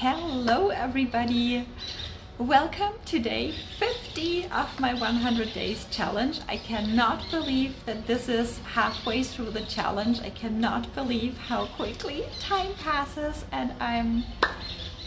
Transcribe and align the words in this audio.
Hello, 0.00 0.68
everybody. 0.68 1.66
Welcome 2.38 2.92
to 3.06 3.18
day 3.18 3.52
50 3.80 4.44
of 4.44 4.78
my 4.78 4.94
100 4.94 5.52
days 5.52 5.86
challenge. 5.90 6.38
I 6.48 6.56
cannot 6.58 7.28
believe 7.32 7.84
that 7.84 8.06
this 8.06 8.28
is 8.28 8.60
halfway 8.60 9.24
through 9.24 9.50
the 9.50 9.62
challenge. 9.62 10.20
I 10.20 10.30
cannot 10.30 10.94
believe 10.94 11.36
how 11.36 11.66
quickly 11.66 12.26
time 12.38 12.74
passes 12.74 13.44
and 13.50 13.72
I'm 13.80 14.22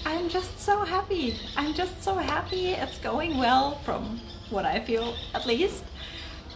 I'm 0.05 0.27
just 0.27 0.59
so 0.59 0.83
happy. 0.83 1.39
I'm 1.55 1.73
just 1.73 2.03
so 2.03 2.15
happy 2.15 2.71
it's 2.71 2.97
going 2.97 3.37
well 3.37 3.79
from 3.85 4.19
what 4.49 4.65
I 4.65 4.81
feel 4.81 5.15
at 5.33 5.45
least. 5.45 5.85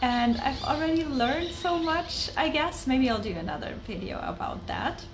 And 0.02 0.42
I've 0.42 0.62
already 0.64 1.06
learned 1.06 1.52
so 1.52 1.80
much, 1.80 2.32
I 2.36 2.50
guess. 2.50 2.86
Maybe 2.86 3.10
I'll 3.10 3.18
do 3.18 3.32
another 3.32 3.76
video 3.88 4.20
about 4.20 4.68
that. 4.68 5.06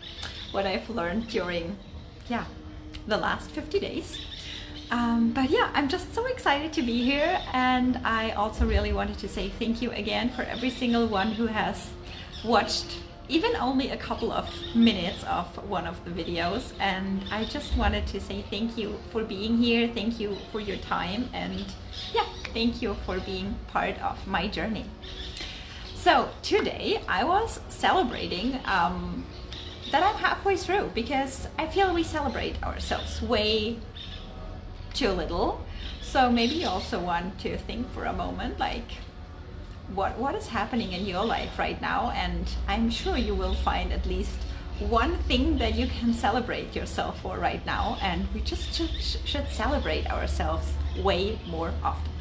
What 0.54 0.66
I've 0.66 0.90
learned 0.90 1.28
during, 1.28 1.78
yeah, 2.28 2.46
the 3.08 3.18
last 3.18 3.52
50 3.52 3.80
days. 3.80 4.20
Um, 4.92 5.32
but 5.32 5.50
yeah, 5.50 5.70
I'm 5.74 5.88
just 5.88 6.14
so 6.14 6.26
excited 6.26 6.74
to 6.74 6.82
be 6.82 7.02
here 7.04 7.40
and 7.54 7.98
I 8.04 8.32
also 8.32 8.66
really 8.66 8.92
wanted 8.92 9.18
to 9.20 9.30
say 9.30 9.48
thank 9.48 9.82
you 9.82 9.92
again 9.92 10.30
for 10.30 10.42
every 10.42 10.70
single 10.70 11.08
one 11.08 11.32
who 11.32 11.46
has 11.48 11.90
watched 12.44 12.98
even 13.30 13.56
only 13.56 13.92
a 13.92 13.98
couple 13.98 14.34
of 14.34 14.50
minutes 14.76 15.24
of 15.24 15.46
one 15.70 15.88
of 15.88 16.04
the 16.04 16.12
videos 16.12 16.74
and 16.82 17.24
I 17.32 17.46
just 17.46 17.78
wanted 17.78 18.06
to 18.08 18.20
say 18.20 18.44
thank 18.50 18.78
you 18.78 18.98
for 19.12 19.24
being 19.24 19.58
here, 19.58 19.88
thank 19.88 20.20
you 20.20 20.36
for 20.52 20.60
your 20.60 20.78
time 20.78 21.30
and 21.34 21.66
yeah, 22.14 22.26
thank 22.54 22.82
you 22.82 22.96
for 23.06 23.22
being 23.22 23.56
part 23.68 23.98
of 24.02 24.28
my 24.28 24.50
journey. 24.50 24.86
So 25.96 26.30
today 26.42 27.02
I 27.08 27.24
was 27.24 27.62
celebrating 27.70 28.60
um, 28.66 29.26
that 29.92 30.04
I'm 30.04 30.16
halfway 30.16 30.56
through 30.56 30.92
because 30.94 31.48
I 31.58 31.68
feel 31.68 31.94
we 31.94 32.04
celebrate 32.04 32.62
ourselves 32.64 33.22
way 33.22 33.80
too 34.94 35.10
little. 35.10 35.66
So 36.02 36.32
maybe 36.32 36.56
you 36.56 36.68
also 36.68 37.00
want 37.00 37.40
to 37.40 37.58
think 37.58 37.90
for 37.92 38.06
a 38.06 38.14
moment 38.14 38.60
like 38.60 38.92
what 39.94 40.18
what 40.18 40.36
is 40.36 40.48
happening 40.48 40.94
in 40.94 41.06
your 41.06 41.26
life 41.26 41.58
right 41.58 41.82
now 41.82 42.12
and 42.12 42.50
I'm 42.68 42.90
sure 42.90 43.18
you 43.18 43.36
will 43.36 43.56
find 43.56 43.92
at 43.92 44.06
least 44.06 44.38
one 44.80 45.18
thing 45.30 45.58
that 45.58 45.76
you 45.76 45.88
can 45.88 46.14
celebrate 46.14 46.76
yourself 46.76 47.22
for 47.22 47.38
right 47.38 47.64
now 47.66 47.98
and 48.02 48.28
we 48.34 48.42
just 48.42 48.74
should, 48.74 48.90
should 49.00 49.48
celebrate 49.50 50.10
ourselves 50.10 50.74
way 51.04 51.40
more 51.48 51.72
often. 51.84 52.12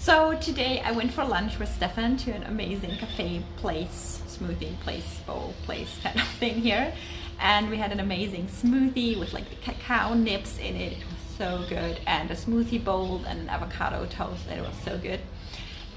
So 0.00 0.34
today 0.38 0.80
I 0.80 0.92
went 0.92 1.12
for 1.12 1.26
lunch 1.26 1.58
with 1.58 1.68
Stefan 1.68 2.16
to 2.18 2.30
an 2.30 2.44
amazing 2.44 2.96
cafe 2.96 3.44
place, 3.58 4.22
smoothie 4.26 4.80
place, 4.80 5.20
bowl 5.26 5.52
place 5.64 5.94
kind 6.02 6.18
of 6.18 6.26
thing 6.26 6.54
here. 6.54 6.94
And 7.38 7.68
we 7.68 7.76
had 7.76 7.92
an 7.92 8.00
amazing 8.00 8.46
smoothie 8.46 9.20
with 9.20 9.34
like 9.34 9.50
the 9.50 9.56
cacao 9.56 10.14
nibs 10.14 10.58
in 10.58 10.74
it. 10.74 10.92
It 10.92 11.04
was 11.04 11.36
so 11.36 11.66
good. 11.68 12.00
And 12.06 12.30
a 12.30 12.34
smoothie 12.34 12.82
bowl 12.82 13.22
and 13.26 13.40
an 13.40 13.50
avocado 13.50 14.06
toast. 14.06 14.46
It 14.48 14.62
was 14.62 14.74
so 14.86 14.96
good. 14.96 15.20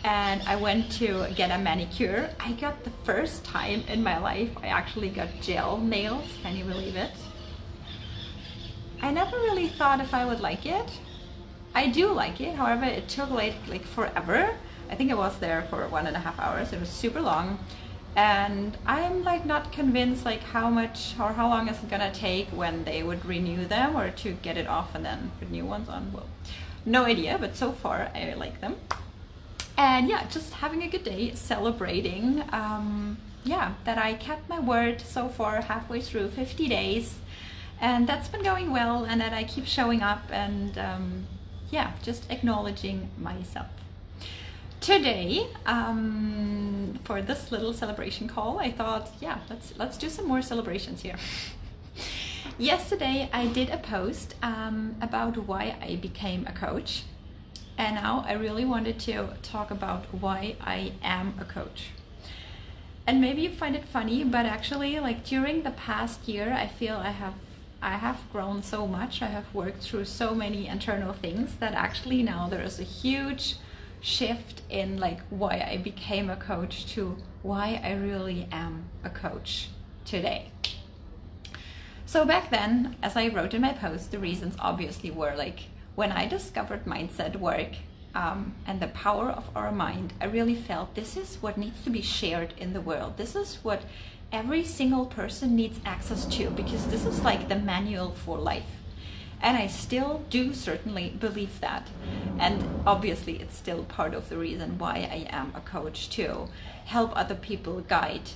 And 0.04 0.42
I 0.42 0.58
went 0.58 0.92
to 0.98 1.26
get 1.34 1.58
a 1.58 1.58
manicure. 1.58 2.30
I 2.42 2.52
got 2.52 2.84
the 2.84 2.92
first 3.06 3.46
time 3.46 3.86
in 3.88 4.04
my 4.04 4.18
life 4.18 4.50
I 4.62 4.68
actually 4.68 5.12
got 5.12 5.30
gel 5.40 5.78
nails. 5.78 6.28
Can 6.42 6.58
you 6.58 6.66
believe 6.66 6.98
it? 6.98 7.12
I 9.02 9.12
never 9.12 9.38
really 9.38 9.70
thought 9.70 10.02
if 10.02 10.14
I 10.14 10.26
would 10.26 10.42
like 10.42 10.66
it 10.66 10.90
I 11.76 11.88
do 11.88 12.12
like 12.12 12.40
it. 12.40 12.56
However, 12.56 12.86
it 12.86 13.08
took 13.08 13.30
like 13.30 13.56
like 13.68 13.86
forever. 13.86 14.56
I 14.90 14.96
think 14.96 15.12
I 15.12 15.16
was 15.16 15.38
there 15.40 15.64
for 15.70 15.88
one 15.88 16.08
and 16.08 16.16
a 16.16 16.20
half 16.20 16.40
hours. 16.40 16.74
It 16.74 16.80
was 16.80 16.90
super 16.90 17.22
long. 17.22 17.60
And 18.16 18.78
I'm 18.86 19.24
like 19.24 19.44
not 19.44 19.72
convinced 19.72 20.24
like 20.24 20.42
how 20.42 20.70
much 20.70 21.16
or 21.20 21.34
how 21.34 21.50
long 21.50 21.68
is 21.68 21.82
it 21.82 21.90
gonna 21.90 22.14
take 22.14 22.48
when 22.50 22.84
they 22.84 23.02
would 23.02 23.26
renew 23.26 23.66
them 23.66 23.96
or 23.96 24.12
to 24.12 24.34
get 24.34 24.56
it 24.56 24.68
off 24.68 24.94
and 24.94 25.04
then 25.04 25.32
put 25.40 25.50
new 25.50 25.66
ones 25.66 25.90
on. 25.90 26.12
Well, 26.14 26.28
no 26.86 27.06
idea, 27.06 27.38
but 27.40 27.56
so 27.56 27.72
far 27.72 28.12
I 28.14 28.34
like 28.36 28.62
them. 28.62 28.76
And 29.78 30.08
yeah, 30.08 30.28
just 30.30 30.54
having 30.54 30.84
a 30.84 30.88
good 30.88 31.04
day, 31.04 31.34
celebrating. 31.34 32.44
Um, 32.52 33.18
yeah, 33.44 33.74
that 33.84 33.98
I 33.98 34.14
kept 34.14 34.48
my 34.48 34.60
word 34.60 35.02
so 35.02 35.28
far 35.28 35.62
halfway 35.62 36.00
through 36.02 36.30
50 36.30 36.68
days. 36.68 37.16
And 37.82 38.08
that's 38.08 38.30
been 38.30 38.44
going 38.44 38.72
well 38.72 39.04
and 39.04 39.20
that 39.20 39.34
I 39.34 39.44
keep 39.44 39.66
showing 39.66 40.02
up 40.02 40.24
and 40.30 40.78
um, 40.78 41.28
yeah, 41.74 41.94
just 42.04 42.30
acknowledging 42.30 43.10
myself. 43.18 43.66
Today, 44.80 45.48
um, 45.66 47.00
for 47.04 47.22
this 47.22 47.52
little 47.52 47.74
celebration 47.74 48.28
call, 48.28 48.60
I 48.60 48.72
thought, 48.72 49.10
yeah, 49.20 49.40
let's 49.50 49.74
let's 49.78 49.98
do 49.98 50.10
some 50.10 50.28
more 50.28 50.44
celebrations 50.44 51.02
here. 51.02 51.16
Yesterday, 52.60 53.28
I 53.34 53.48
did 53.48 53.70
a 53.72 53.78
post 53.78 54.36
um, 54.44 54.96
about 55.02 55.36
why 55.48 55.76
I 55.82 55.96
became 55.96 56.46
a 56.46 56.52
coach, 56.52 57.04
and 57.76 57.96
now 57.96 58.24
I 58.28 58.34
really 58.34 58.66
wanted 58.66 59.00
to 59.08 59.30
talk 59.42 59.72
about 59.72 60.04
why 60.14 60.56
I 60.62 60.92
am 61.02 61.34
a 61.40 61.46
coach. 61.46 61.90
And 63.08 63.20
maybe 63.20 63.42
you 63.42 63.50
find 63.50 63.76
it 63.76 63.86
funny, 63.86 64.24
but 64.24 64.46
actually, 64.46 65.00
like 65.00 65.26
during 65.26 65.64
the 65.64 65.72
past 65.72 66.28
year, 66.28 66.54
I 66.54 66.68
feel 66.68 66.98
I 66.98 67.12
have 67.12 67.34
I 67.84 67.98
have 67.98 68.32
grown 68.32 68.64
so 68.64 68.88
much. 68.88 69.22
I 69.22 69.28
have 69.28 69.54
worked 69.54 69.84
through 69.84 70.06
so 70.06 70.34
many 70.34 70.68
internal 70.68 71.12
things 71.12 71.56
that 71.58 71.74
actually 71.74 72.24
now 72.24 72.48
there 72.48 72.62
is 72.62 72.80
a 72.80 72.84
huge 72.84 73.58
shift 74.00 74.62
in 74.70 74.98
like 74.98 75.20
why 75.30 75.68
I 75.70 75.78
became 75.78 76.30
a 76.30 76.38
coach 76.38 76.86
to 76.94 77.18
why 77.42 77.82
I 77.84 77.92
really 77.94 78.48
am 78.54 78.86
a 79.04 79.10
coach 79.10 79.68
today. 80.06 80.50
So 82.06 82.24
back 82.24 82.50
then, 82.50 82.96
as 83.04 83.18
I 83.18 83.28
wrote 83.28 83.54
in 83.54 83.62
my 83.62 83.74
post, 83.74 84.12
the 84.12 84.20
reasons 84.20 84.56
obviously 84.60 85.12
were 85.12 85.36
like 85.36 85.66
when 85.96 86.14
I 86.14 86.26
discovered 86.26 86.86
mindset 86.86 87.36
work 87.36 87.76
um, 88.16 88.56
and 88.66 88.80
the 88.80 88.88
power 88.88 89.30
of 89.30 89.50
our 89.56 89.74
mind, 89.74 90.14
I 90.22 90.26
really 90.26 90.56
felt 90.56 90.96
this 90.96 91.18
is 91.18 91.38
what 91.42 91.58
needs 91.58 91.84
to 91.84 91.90
be 91.90 92.02
shared 92.02 92.54
in 92.58 92.72
the 92.72 92.82
world. 92.82 93.18
This 93.18 93.36
is 93.36 93.60
what 93.62 93.84
every 94.34 94.64
single 94.64 95.06
person 95.06 95.56
needs 95.56 95.80
access 95.86 96.26
to 96.26 96.50
because 96.50 96.88
this 96.88 97.06
is 97.06 97.22
like 97.22 97.48
the 97.48 97.56
manual 97.56 98.10
for 98.10 98.40
life. 98.40 98.82
And 99.40 99.56
I 99.56 99.68
still 99.68 100.24
do 100.30 100.54
certainly 100.54 101.10
believe 101.20 101.60
that. 101.60 101.88
And 102.40 102.64
obviously, 102.88 103.40
it's 103.40 103.56
still 103.56 103.84
part 103.84 104.14
of 104.14 104.30
the 104.30 104.38
reason 104.38 104.80
why 104.80 105.08
I 105.12 105.28
am 105.30 105.54
a 105.54 105.62
coach 105.62 106.10
to 106.12 106.48
help 106.86 107.12
other 107.16 107.36
people 107.36 107.82
guide 107.82 108.32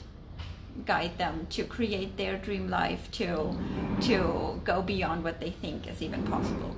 guide 0.86 1.18
them 1.18 1.48
to 1.50 1.64
create 1.64 2.18
their 2.18 2.38
dream 2.38 2.70
life 2.70 3.10
to 3.10 3.58
to 4.00 4.62
go 4.64 4.80
beyond 4.80 5.24
what 5.24 5.40
they 5.40 5.50
think 5.50 5.88
is 5.88 6.04
even 6.04 6.22
possible 6.28 6.76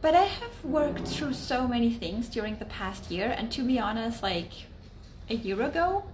but 0.00 0.14
i 0.14 0.22
have 0.22 0.64
worked 0.64 1.08
through 1.08 1.32
so 1.32 1.66
many 1.66 1.92
things 1.92 2.28
during 2.28 2.56
the 2.58 2.64
past 2.66 3.10
year 3.10 3.34
and 3.36 3.50
to 3.50 3.64
be 3.66 3.76
honest 3.76 4.22
like 4.22 4.52
a 5.28 5.34
year 5.34 5.60
ago 5.62 6.04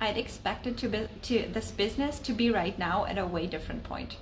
I'd 0.00 0.16
expected 0.16 0.78
to, 0.78 0.88
be, 0.88 1.08
to 1.22 1.46
this 1.52 1.70
business 1.70 2.18
to 2.20 2.32
be 2.32 2.50
right 2.50 2.78
now 2.78 3.04
at 3.04 3.18
a 3.18 3.26
way 3.26 3.46
different 3.46 3.84
point, 3.84 4.16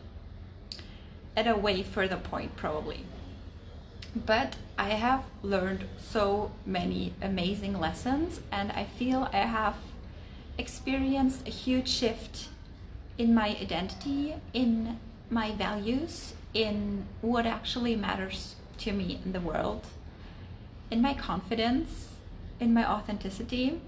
at 1.37 1.47
a 1.47 1.55
way 1.55 1.85
further 1.85 2.17
point 2.17 2.57
probably. 2.57 3.05
But 4.27 4.57
I 4.77 4.91
have 4.91 5.23
learned 5.43 5.85
so 6.01 6.51
many 6.67 7.15
amazing 7.23 7.79
lessons, 7.79 8.41
and 8.51 8.73
I 8.73 8.85
feel 8.85 9.29
I 9.33 9.39
have 9.39 9.77
experienced 10.57 11.47
a 11.47 11.51
huge 11.51 11.89
shift 11.89 12.49
in 13.17 13.33
my 13.33 13.57
identity, 13.61 14.35
in 14.53 14.99
my 15.31 15.53
values, 15.53 16.35
in 16.55 17.07
what 17.21 17.47
actually 17.47 17.95
matters 17.95 18.57
to 18.79 18.93
me 18.93 19.21
in 19.25 19.33
the 19.33 19.41
world, 19.41 19.87
in 20.91 21.01
my 21.01 21.15
confidence, 21.15 22.09
in 22.59 22.75
my 22.75 22.91
authenticity 22.91 23.81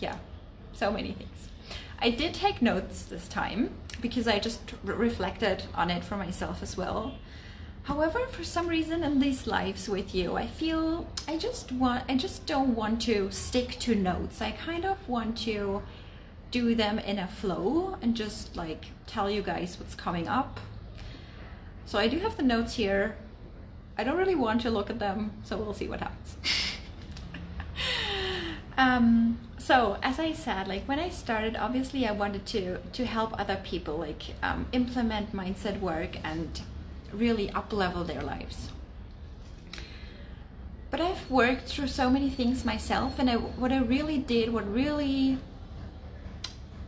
yeah, 0.00 0.16
so 0.72 0.90
many 0.90 1.12
things. 1.12 1.48
I 1.98 2.10
did 2.10 2.34
take 2.34 2.62
notes 2.62 3.02
this 3.02 3.28
time 3.28 3.70
because 4.00 4.26
I 4.26 4.38
just 4.38 4.60
re 4.82 4.94
reflected 4.94 5.64
on 5.74 5.90
it 5.90 6.02
for 6.02 6.16
myself 6.16 6.62
as 6.62 6.76
well. 6.76 7.14
However, 7.84 8.26
for 8.26 8.44
some 8.44 8.68
reason 8.68 9.02
in 9.02 9.20
these 9.20 9.46
lives 9.46 9.88
with 9.88 10.14
you, 10.14 10.36
I 10.36 10.46
feel 10.46 11.06
I 11.26 11.36
just 11.36 11.72
want 11.72 12.04
I 12.08 12.16
just 12.16 12.46
don't 12.46 12.74
want 12.74 13.02
to 13.02 13.30
stick 13.30 13.78
to 13.80 13.94
notes. 13.94 14.40
I 14.40 14.52
kind 14.52 14.84
of 14.84 15.08
want 15.08 15.36
to 15.38 15.82
do 16.50 16.74
them 16.74 16.98
in 16.98 17.18
a 17.18 17.28
flow 17.28 17.96
and 18.02 18.16
just 18.16 18.56
like 18.56 18.86
tell 19.06 19.30
you 19.30 19.42
guys 19.42 19.78
what's 19.78 19.94
coming 19.94 20.28
up. 20.28 20.60
So 21.84 21.98
I 21.98 22.08
do 22.08 22.18
have 22.20 22.36
the 22.36 22.42
notes 22.42 22.74
here. 22.74 23.16
I 23.98 24.04
don't 24.04 24.16
really 24.16 24.34
want 24.34 24.62
to 24.62 24.70
look 24.70 24.88
at 24.88 24.98
them, 24.98 25.32
so 25.44 25.56
we'll 25.56 25.74
see 25.74 25.88
what 25.88 26.00
happens. 26.00 26.36
um, 28.80 29.38
so 29.58 29.98
as 30.02 30.18
I 30.18 30.32
said, 30.32 30.66
like 30.66 30.84
when 30.88 30.98
I 30.98 31.10
started, 31.10 31.54
obviously 31.54 32.06
I 32.06 32.12
wanted 32.12 32.46
to 32.46 32.78
to 32.78 33.04
help 33.04 33.38
other 33.38 33.58
people 33.62 33.98
like 33.98 34.22
um, 34.42 34.66
implement 34.72 35.34
mindset 35.34 35.80
work 35.80 36.16
and 36.24 36.62
really 37.12 37.50
up 37.50 37.72
level 37.72 38.04
their 38.04 38.22
lives. 38.22 38.70
But 40.90 41.00
I've 41.00 41.30
worked 41.30 41.68
through 41.68 41.88
so 41.88 42.08
many 42.08 42.30
things 42.30 42.64
myself, 42.64 43.18
and 43.18 43.28
I, 43.30 43.36
what 43.36 43.70
I 43.70 43.78
really 43.78 44.18
did, 44.18 44.52
what 44.52 44.66
really, 44.72 45.38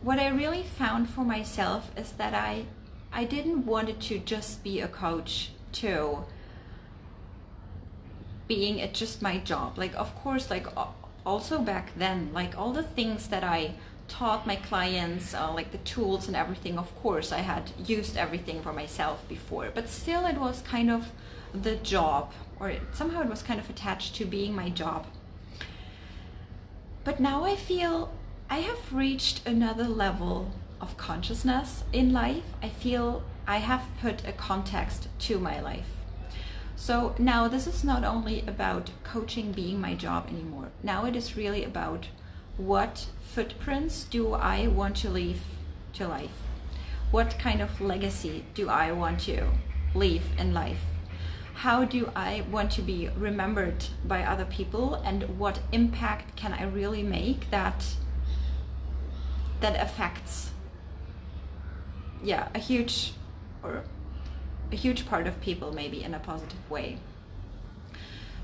what 0.01 0.19
I 0.19 0.27
really 0.27 0.63
found 0.63 1.09
for 1.09 1.23
myself 1.23 1.91
is 1.95 2.11
that 2.13 2.33
I, 2.33 2.65
I 3.13 3.23
didn't 3.23 3.65
want 3.65 3.87
it 3.87 4.01
to 4.09 4.19
just 4.19 4.63
be 4.63 4.81
a 4.81 4.87
coach 4.87 5.51
to 5.73 6.25
being 8.47 8.79
it 8.79 8.93
just 8.93 9.21
my 9.21 9.37
job. 9.37 9.77
Like 9.77 9.95
of 9.95 10.13
course, 10.15 10.49
like 10.49 10.67
also 11.25 11.59
back 11.59 11.91
then, 11.97 12.31
like 12.33 12.57
all 12.57 12.71
the 12.71 12.83
things 12.83 13.27
that 13.27 13.43
I 13.43 13.75
taught 14.07 14.45
my 14.45 14.55
clients, 14.57 15.33
uh, 15.33 15.51
like 15.53 15.71
the 15.71 15.77
tools 15.79 16.27
and 16.27 16.35
everything. 16.35 16.77
Of 16.77 16.93
course, 17.01 17.31
I 17.31 17.39
had 17.39 17.71
used 17.85 18.17
everything 18.17 18.61
for 18.61 18.73
myself 18.73 19.27
before, 19.27 19.71
but 19.73 19.89
still, 19.89 20.25
it 20.25 20.37
was 20.37 20.61
kind 20.61 20.91
of 20.91 21.11
the 21.53 21.75
job, 21.77 22.31
or 22.59 22.73
somehow 22.93 23.21
it 23.21 23.29
was 23.29 23.43
kind 23.43 23.59
of 23.59 23.69
attached 23.69 24.15
to 24.15 24.25
being 24.25 24.55
my 24.55 24.69
job. 24.69 25.05
But 27.03 27.19
now 27.19 27.43
I 27.43 27.55
feel 27.55 28.13
I 28.49 28.59
have 28.59 28.93
reached 28.93 29.45
another 29.47 29.85
level 29.85 30.51
of 30.79 30.97
consciousness 30.97 31.83
in 31.91 32.13
life. 32.13 32.43
I 32.61 32.69
feel 32.69 33.23
I 33.47 33.57
have 33.57 33.83
put 34.01 34.27
a 34.27 34.31
context 34.31 35.07
to 35.19 35.39
my 35.39 35.59
life. 35.59 35.89
So 36.85 37.15
now 37.17 37.47
this 37.47 37.65
is 37.65 37.85
not 37.85 38.03
only 38.03 38.43
about 38.45 38.91
coaching 39.05 39.53
being 39.53 39.79
my 39.79 39.95
job 39.95 40.27
anymore. 40.27 40.73
Now 40.83 41.05
it 41.05 41.15
is 41.15 41.37
really 41.37 41.63
about 41.63 42.09
what 42.57 43.07
footprints 43.21 44.03
do 44.03 44.33
I 44.33 44.67
want 44.67 44.97
to 44.97 45.09
leave 45.09 45.39
to 45.93 46.09
life? 46.09 46.35
What 47.09 47.39
kind 47.39 47.61
of 47.61 47.79
legacy 47.79 48.43
do 48.53 48.67
I 48.67 48.91
want 48.91 49.21
to 49.21 49.47
leave 49.95 50.23
in 50.37 50.53
life? 50.53 50.81
How 51.53 51.85
do 51.85 52.11
I 52.17 52.43
want 52.51 52.69
to 52.71 52.81
be 52.81 53.07
remembered 53.15 53.85
by 54.03 54.23
other 54.23 54.43
people 54.43 54.95
and 55.05 55.39
what 55.39 55.61
impact 55.71 56.35
can 56.35 56.51
I 56.51 56.63
really 56.63 57.01
make 57.01 57.49
that 57.49 57.95
that 59.61 59.81
affects 59.81 60.51
yeah, 62.21 62.49
a 62.53 62.59
huge 62.59 63.13
or 63.63 63.85
a 64.73 64.75
huge 64.75 65.05
part 65.05 65.27
of 65.27 65.39
people 65.39 65.71
maybe 65.71 66.03
in 66.03 66.13
a 66.13 66.19
positive 66.19 66.69
way. 66.69 66.97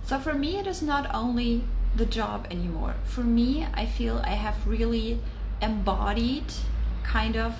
So 0.03 0.19
for 0.19 0.33
me, 0.33 0.57
it 0.57 0.67
is 0.67 0.81
not 0.81 1.13
only 1.13 1.63
the 1.95 2.05
job 2.05 2.47
anymore. 2.51 2.95
For 3.03 3.23
me, 3.23 3.67
I 3.73 3.85
feel 3.85 4.21
I 4.23 4.35
have 4.35 4.67
really 4.67 5.19
embodied 5.61 6.53
kind 7.03 7.35
of, 7.35 7.55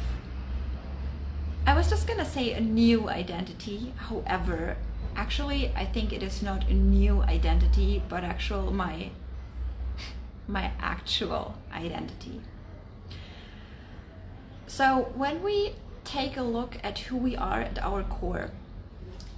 I 1.66 1.76
was 1.76 1.90
just 1.90 2.08
gonna 2.08 2.26
say 2.26 2.54
a 2.54 2.62
new 2.62 3.10
identity. 3.10 3.94
However, 3.98 4.78
actually, 5.16 5.72
I 5.76 5.86
think 5.86 6.14
it 6.14 6.22
is 6.22 6.42
not 6.44 6.68
a 6.70 6.74
new 6.74 7.24
identity, 7.24 8.04
but 8.08 8.24
actual 8.24 8.72
my, 8.72 9.10
my 10.48 10.72
actual 10.80 11.56
identity. 11.74 12.42
So 14.68 15.12
when 15.16 15.42
we 15.42 15.74
take 16.04 16.38
a 16.38 16.42
look 16.42 16.78
at 16.84 17.00
who 17.00 17.18
we 17.18 17.36
are 17.36 17.62
at 17.62 17.84
our 17.84 18.04
core. 18.04 18.52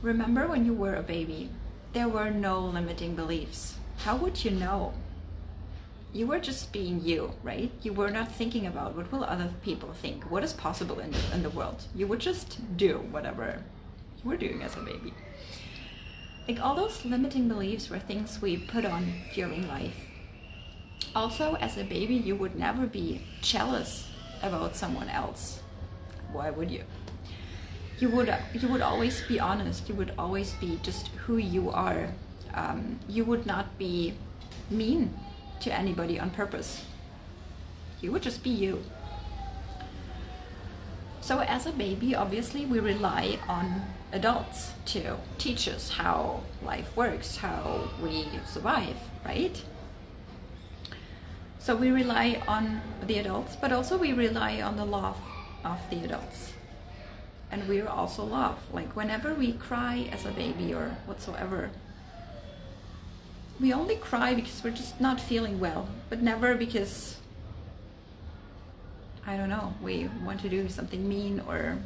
Remember 0.02 0.48
when 0.48 0.66
you 0.66 0.74
were 0.74 0.96
a 0.96 1.04
baby, 1.04 1.50
there 1.94 2.08
were 2.08 2.32
no 2.32 2.60
limiting 2.60 3.16
beliefs. 3.16 3.76
How 3.98 4.16
would 4.16 4.44
you 4.44 4.52
know? 4.52 4.94
You 6.14 6.28
were 6.28 6.40
just 6.40 6.74
being 6.74 7.02
you, 7.04 7.34
right? 7.44 7.72
You 7.82 7.94
were 7.94 8.10
not 8.10 8.32
thinking 8.32 8.66
about 8.66 8.96
what 8.96 9.12
will 9.12 9.24
other 9.24 9.50
people 9.64 9.94
think, 9.94 10.30
what 10.30 10.44
is 10.44 10.54
possible 10.54 11.00
in 11.00 11.12
the, 11.12 11.20
in 11.34 11.44
the 11.44 11.50
world. 11.50 11.84
You 11.96 12.08
would 12.08 12.20
just 12.20 12.78
do 12.78 12.98
whatever 13.12 13.62
you 14.24 14.30
were 14.30 14.38
doing 14.38 14.62
as 14.62 14.76
a 14.76 14.82
baby. 14.82 15.14
Like 16.48 16.60
all 16.60 16.76
those 16.76 17.06
limiting 17.06 17.48
beliefs 17.48 17.90
were 17.90 18.00
things 18.00 18.42
we 18.42 18.58
put 18.58 18.86
on 18.86 19.14
during 19.34 19.68
life. 19.68 19.96
Also, 21.16 21.56
as 21.56 21.78
a 21.78 21.84
baby, 21.84 22.16
you 22.16 22.36
would 22.36 22.56
never 22.56 22.88
be 22.88 23.22
jealous 23.42 24.08
about 24.42 24.76
someone 24.76 25.10
else 25.10 25.61
why 26.32 26.50
would 26.50 26.72
you? 26.72 26.84
You 28.00 28.10
would 28.10 28.34
you 28.54 28.68
would 28.68 28.82
always 28.82 29.22
be 29.28 29.40
honest. 29.40 29.88
You 29.88 29.96
would 29.96 30.14
always 30.18 30.54
be 30.54 30.80
just 30.82 31.08
who 31.26 31.38
you 31.38 31.70
are. 31.70 32.10
Um, 32.54 33.00
you 33.08 33.24
would 33.26 33.46
not 33.46 33.78
be 33.78 34.14
mean 34.70 35.14
to 35.62 35.74
anybody 35.74 36.20
on 36.20 36.32
purpose. 36.32 36.84
You 38.02 38.12
would 38.12 38.24
just 38.24 38.44
be 38.44 38.50
you. 38.50 38.84
So 41.22 41.40
as 41.40 41.68
a 41.68 41.72
baby, 41.72 42.16
obviously, 42.16 42.66
we 42.66 42.80
rely 42.80 43.38
on 43.48 43.84
adults 44.12 44.72
to 44.88 45.18
teach 45.38 45.68
us 45.68 45.92
how 45.92 46.42
life 46.64 46.98
works, 46.98 47.38
how 47.38 47.90
we 48.02 48.26
survive, 48.48 48.98
right? 49.24 49.62
So 51.60 51.76
we 51.76 51.92
rely 51.92 52.42
on 52.48 52.82
the 53.06 53.20
adults, 53.20 53.56
but 53.56 53.72
also 53.72 53.98
we 53.98 54.14
rely 54.14 54.62
on 54.62 54.78
the 54.78 54.86
love 54.86 55.16
of 55.16 55.31
the 55.64 56.04
adults. 56.04 56.54
And 57.52 57.68
we 57.68 57.82
are 57.82 57.90
also 57.90 58.24
love. 58.24 58.58
Like 58.72 58.96
whenever 58.96 59.34
we 59.34 59.54
cry 59.54 60.10
as 60.12 60.26
a 60.26 60.32
baby 60.32 60.74
or 60.74 60.98
whatsoever, 61.06 61.70
we 63.60 63.74
only 63.74 63.96
cry 63.96 64.34
because 64.34 64.64
we're 64.64 64.72
just 64.72 65.00
not 65.00 65.20
feeling 65.20 65.60
well, 65.60 65.88
but 66.10 66.22
never 66.22 66.56
because 66.56 67.18
I 69.26 69.38
don't 69.38 69.50
know, 69.50 69.74
we 69.82 70.10
want 70.26 70.42
to 70.42 70.50
do 70.50 70.68
something 70.68 71.08
mean 71.08 71.42
or 71.48 71.78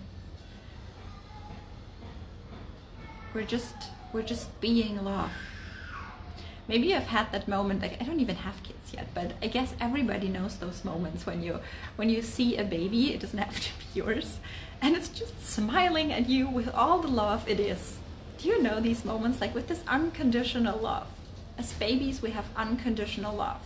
we're 3.34 3.44
just 3.44 3.76
we're 4.14 4.22
just 4.22 4.62
being 4.62 5.04
loved 5.04 5.34
maybe 6.68 6.96
I've 6.96 7.08
had 7.08 7.32
that 7.32 7.48
moment. 7.48 7.82
Like 7.82 8.02
I 8.02 8.06
don't 8.06 8.20
even 8.20 8.36
have 8.38 8.62
kids 8.64 8.94
yet, 8.94 9.08
but 9.14 9.34
I 9.42 9.48
guess 9.48 9.74
everybody 9.80 10.28
knows 10.28 10.58
those 10.58 10.84
moments 10.84 11.26
when 11.26 11.42
you 11.42 11.60
when 11.96 12.10
you 12.10 12.22
see 12.22 12.58
a 12.58 12.64
baby. 12.64 13.14
It 13.14 13.22
doesn't 13.22 13.40
have 13.40 13.60
to 13.60 13.70
be 13.80 14.00
yours, 14.00 14.40
and 14.82 14.96
it's 14.96 15.10
just 15.10 15.46
smiling 15.46 16.12
at 16.12 16.30
you 16.30 16.48
with 16.48 16.74
all 16.74 17.00
the 17.00 17.08
love 17.08 17.48
it 17.48 17.60
is. 17.60 17.98
Do 18.38 18.48
you 18.50 18.62
know 18.62 18.80
these 18.80 19.06
moments? 19.06 19.42
Like 19.42 19.56
with 19.56 19.68
this 19.68 19.84
unconditional 19.88 20.80
love. 20.80 21.08
As 21.58 21.72
babies, 21.74 22.22
we 22.22 22.32
have 22.32 22.46
unconditional 22.56 23.34
love. 23.34 23.62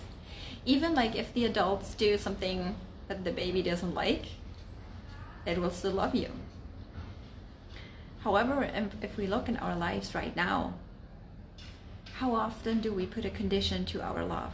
Even 0.65 0.93
like 0.93 1.15
if 1.15 1.33
the 1.33 1.45
adults 1.45 1.95
do 1.95 2.17
something 2.17 2.75
that 3.07 3.23
the 3.23 3.31
baby 3.31 3.63
doesn't 3.63 3.95
like, 3.95 4.25
it 5.45 5.57
will 5.57 5.71
still 5.71 5.93
love 5.93 6.13
you. 6.13 6.29
However, 8.19 8.69
if 9.01 9.17
we 9.17 9.25
look 9.25 9.49
in 9.49 9.57
our 9.57 9.75
lives 9.75 10.13
right 10.13 10.35
now, 10.35 10.73
how 12.19 12.35
often 12.35 12.81
do 12.81 12.91
we 12.91 13.05
put 13.05 13.23
a 13.23 13.29
condition 13.29 13.85
to 13.85 14.01
our 14.01 14.25
love? 14.25 14.51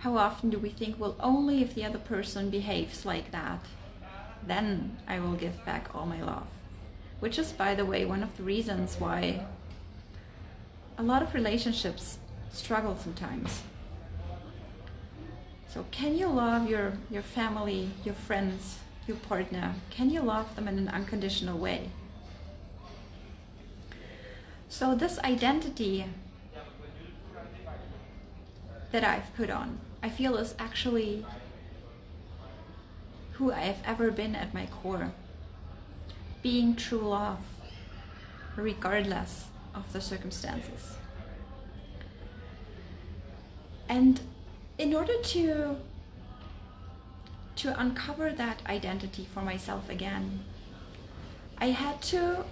How 0.00 0.18
often 0.18 0.50
do 0.50 0.58
we 0.58 0.68
think, 0.68 1.00
well, 1.00 1.16
only 1.18 1.62
if 1.62 1.74
the 1.74 1.82
other 1.82 1.98
person 1.98 2.50
behaves 2.50 3.06
like 3.06 3.30
that, 3.30 3.64
then 4.46 4.98
I 5.08 5.18
will 5.18 5.32
give 5.32 5.64
back 5.64 5.94
all 5.94 6.04
my 6.04 6.22
love? 6.22 6.46
Which 7.20 7.38
is, 7.38 7.52
by 7.52 7.74
the 7.74 7.86
way, 7.86 8.04
one 8.04 8.22
of 8.22 8.36
the 8.36 8.42
reasons 8.42 8.96
why 8.98 9.46
a 10.98 11.02
lot 11.02 11.22
of 11.22 11.32
relationships 11.32 12.18
struggle 12.52 12.98
sometimes. 12.98 13.62
So, 15.68 15.86
can 15.90 16.18
you 16.18 16.26
love 16.26 16.68
your, 16.68 16.92
your 17.10 17.22
family, 17.22 17.88
your 18.04 18.14
friends, 18.14 18.76
your 19.06 19.16
partner? 19.16 19.74
Can 19.88 20.10
you 20.10 20.20
love 20.20 20.54
them 20.54 20.68
in 20.68 20.76
an 20.76 20.88
unconditional 20.88 21.56
way? 21.56 21.88
So 24.70 24.94
this 24.94 25.18
identity 25.18 26.06
that 28.92 29.02
I've 29.02 29.34
put 29.34 29.50
on, 29.50 29.80
I 30.00 30.08
feel 30.08 30.36
is 30.36 30.54
actually 30.60 31.26
who 33.32 33.52
I've 33.52 33.82
ever 33.84 34.12
been 34.12 34.36
at 34.36 34.54
my 34.54 34.66
core. 34.66 35.12
Being 36.40 36.76
true 36.76 37.00
love, 37.00 37.40
regardless 38.54 39.48
of 39.74 39.92
the 39.92 40.00
circumstances. 40.00 40.96
And 43.88 44.20
in 44.78 44.94
order 44.94 45.20
to 45.20 45.76
to 47.56 47.78
uncover 47.78 48.30
that 48.32 48.62
identity 48.66 49.26
for 49.34 49.42
myself 49.42 49.90
again, 49.90 50.44
I 51.58 51.70
had 51.70 52.00
to 52.02 52.44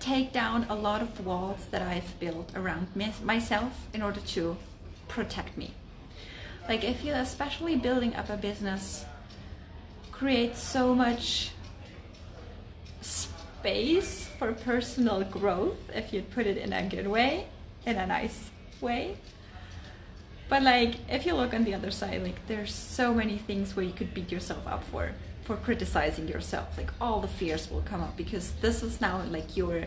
take 0.00 0.32
down 0.32 0.66
a 0.68 0.74
lot 0.74 1.02
of 1.02 1.24
walls 1.24 1.66
that 1.70 1.82
I've 1.82 2.18
built 2.18 2.50
around 2.56 2.88
myself 3.22 3.86
in 3.94 4.02
order 4.02 4.20
to 4.20 4.56
protect 5.08 5.56
me. 5.56 5.74
Like 6.68 6.84
I 6.84 6.94
feel 6.94 7.14
especially 7.14 7.76
building 7.76 8.14
up 8.14 8.30
a 8.30 8.36
business 8.36 9.04
creates 10.10 10.62
so 10.62 10.94
much 10.94 11.50
space 13.00 14.28
for 14.38 14.52
personal 14.52 15.22
growth 15.24 15.78
if 15.94 16.12
you 16.12 16.22
put 16.22 16.46
it 16.46 16.56
in 16.56 16.72
a 16.72 16.88
good 16.88 17.06
way, 17.06 17.46
in 17.86 17.96
a 17.96 18.06
nice 18.06 18.50
way. 18.80 19.16
But 20.48 20.62
like 20.62 20.96
if 21.08 21.26
you 21.26 21.34
look 21.34 21.54
on 21.54 21.64
the 21.64 21.74
other 21.74 21.90
side, 21.90 22.22
like 22.22 22.46
there's 22.46 22.74
so 22.74 23.14
many 23.14 23.38
things 23.38 23.76
where 23.76 23.84
you 23.84 23.92
could 23.92 24.14
beat 24.14 24.32
yourself 24.32 24.66
up 24.66 24.82
for 24.84 25.12
for 25.50 25.56
criticizing 25.56 26.28
yourself 26.28 26.78
like 26.78 26.92
all 27.00 27.20
the 27.20 27.26
fears 27.26 27.68
will 27.72 27.82
come 27.82 28.00
up 28.00 28.16
because 28.16 28.52
this 28.60 28.84
is 28.84 29.00
now 29.00 29.20
like 29.30 29.56
your 29.56 29.84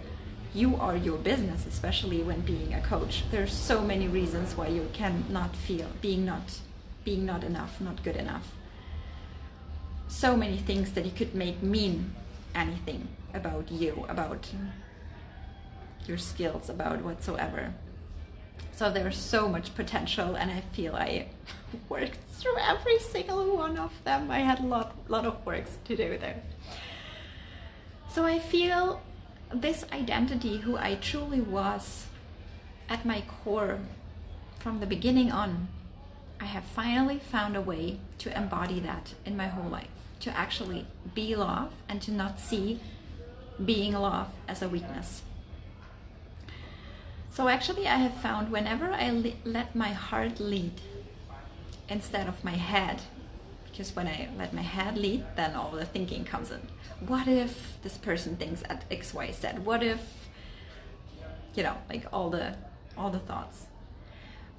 you 0.54 0.76
are 0.76 0.98
your 0.98 1.18
business 1.18 1.66
especially 1.66 2.22
when 2.22 2.42
being 2.42 2.74
a 2.74 2.82
coach 2.82 3.24
there's 3.32 3.54
so 3.54 3.82
many 3.82 4.06
reasons 4.10 4.58
why 4.58 4.68
you 4.68 4.86
cannot 4.92 5.56
feel 5.56 5.88
being 6.02 6.26
not 6.26 6.60
being 7.06 7.26
not 7.26 7.46
enough 7.46 7.80
not 7.80 8.04
good 8.04 8.18
enough 8.18 8.52
so 10.14 10.36
many 10.36 10.58
things 10.58 10.92
that 10.92 11.06
you 11.06 11.12
could 11.12 11.34
make 11.34 11.64
mean 11.64 12.14
anything 12.54 13.08
about 13.34 13.72
you, 13.72 14.06
about 14.10 14.52
your 16.06 16.18
skills, 16.18 16.70
about 16.70 17.02
whatsoever. 17.02 17.74
So 18.74 18.92
there's 18.92 19.18
so 19.18 19.48
much 19.48 19.74
potential, 19.76 20.36
and 20.36 20.52
I 20.52 20.62
feel 20.74 20.96
I 20.96 21.28
worked 21.90 22.20
through 22.32 22.58
every 22.58 23.00
single 23.00 23.56
one 23.56 23.78
of 23.78 23.92
them. 24.04 24.32
I 24.32 24.40
had 24.40 24.60
a 24.60 24.66
lot, 24.66 24.96
lot 25.08 25.26
of 25.26 25.46
works 25.46 25.78
to 25.86 25.96
do 25.96 26.18
there. 26.18 26.42
So 28.10 28.24
I 28.26 28.40
feel 28.40 29.02
this 29.54 29.86
identity, 29.92 30.58
who 30.58 30.78
I 30.78 30.96
truly 30.96 31.42
was 31.42 32.08
at 32.90 33.06
my 33.06 33.24
core 33.44 33.80
from 34.60 34.80
the 34.80 34.86
beginning 34.86 35.32
on, 35.32 35.68
I 36.40 36.46
have 36.46 36.64
finally 36.64 37.20
found 37.20 37.56
a 37.56 37.62
way 37.62 38.00
to 38.20 38.38
embody 38.38 38.80
that 38.82 39.14
in 39.26 39.38
my 39.38 39.48
whole 39.48 39.70
life, 39.70 39.88
to 40.22 40.38
actually 40.38 40.86
be 41.14 41.36
love 41.36 41.72
and 41.88 42.02
to 42.02 42.12
not 42.12 42.40
see 42.40 42.80
being 43.64 43.94
love 43.94 44.28
as 44.48 44.62
a 44.62 44.70
weakness. 44.70 45.22
So 47.32 47.48
actually, 47.48 47.88
I 47.88 47.96
have 47.96 48.14
found 48.14 48.52
whenever 48.52 48.92
I 48.92 49.10
le- 49.10 49.34
let 49.44 49.76
my 49.76 49.90
heart 49.90 50.40
lead 50.40 50.80
instead 51.90 52.28
of 52.28 52.44
my 52.44 52.56
head, 52.56 53.02
because 53.66 53.96
when 53.96 54.08
I 54.08 54.30
let 54.38 54.54
my 54.54 54.62
head 54.62 54.98
lead, 54.98 55.26
then 55.36 55.56
all 55.56 55.72
the 55.72 55.86
thinking 55.86 56.24
comes 56.26 56.52
in. 56.52 56.62
What 57.08 57.28
if 57.28 57.82
this 57.82 57.98
person 57.98 58.36
thinks 58.36 58.64
at 58.70 58.86
X, 58.92 59.14
Y, 59.14 59.32
Z? 59.32 59.48
What 59.64 59.84
if, 59.84 60.30
you 61.56 61.64
know, 61.64 61.78
like 61.90 62.06
all 62.14 62.30
the 62.30 62.56
all 62.98 63.10
the 63.10 63.20
thoughts. 63.20 63.68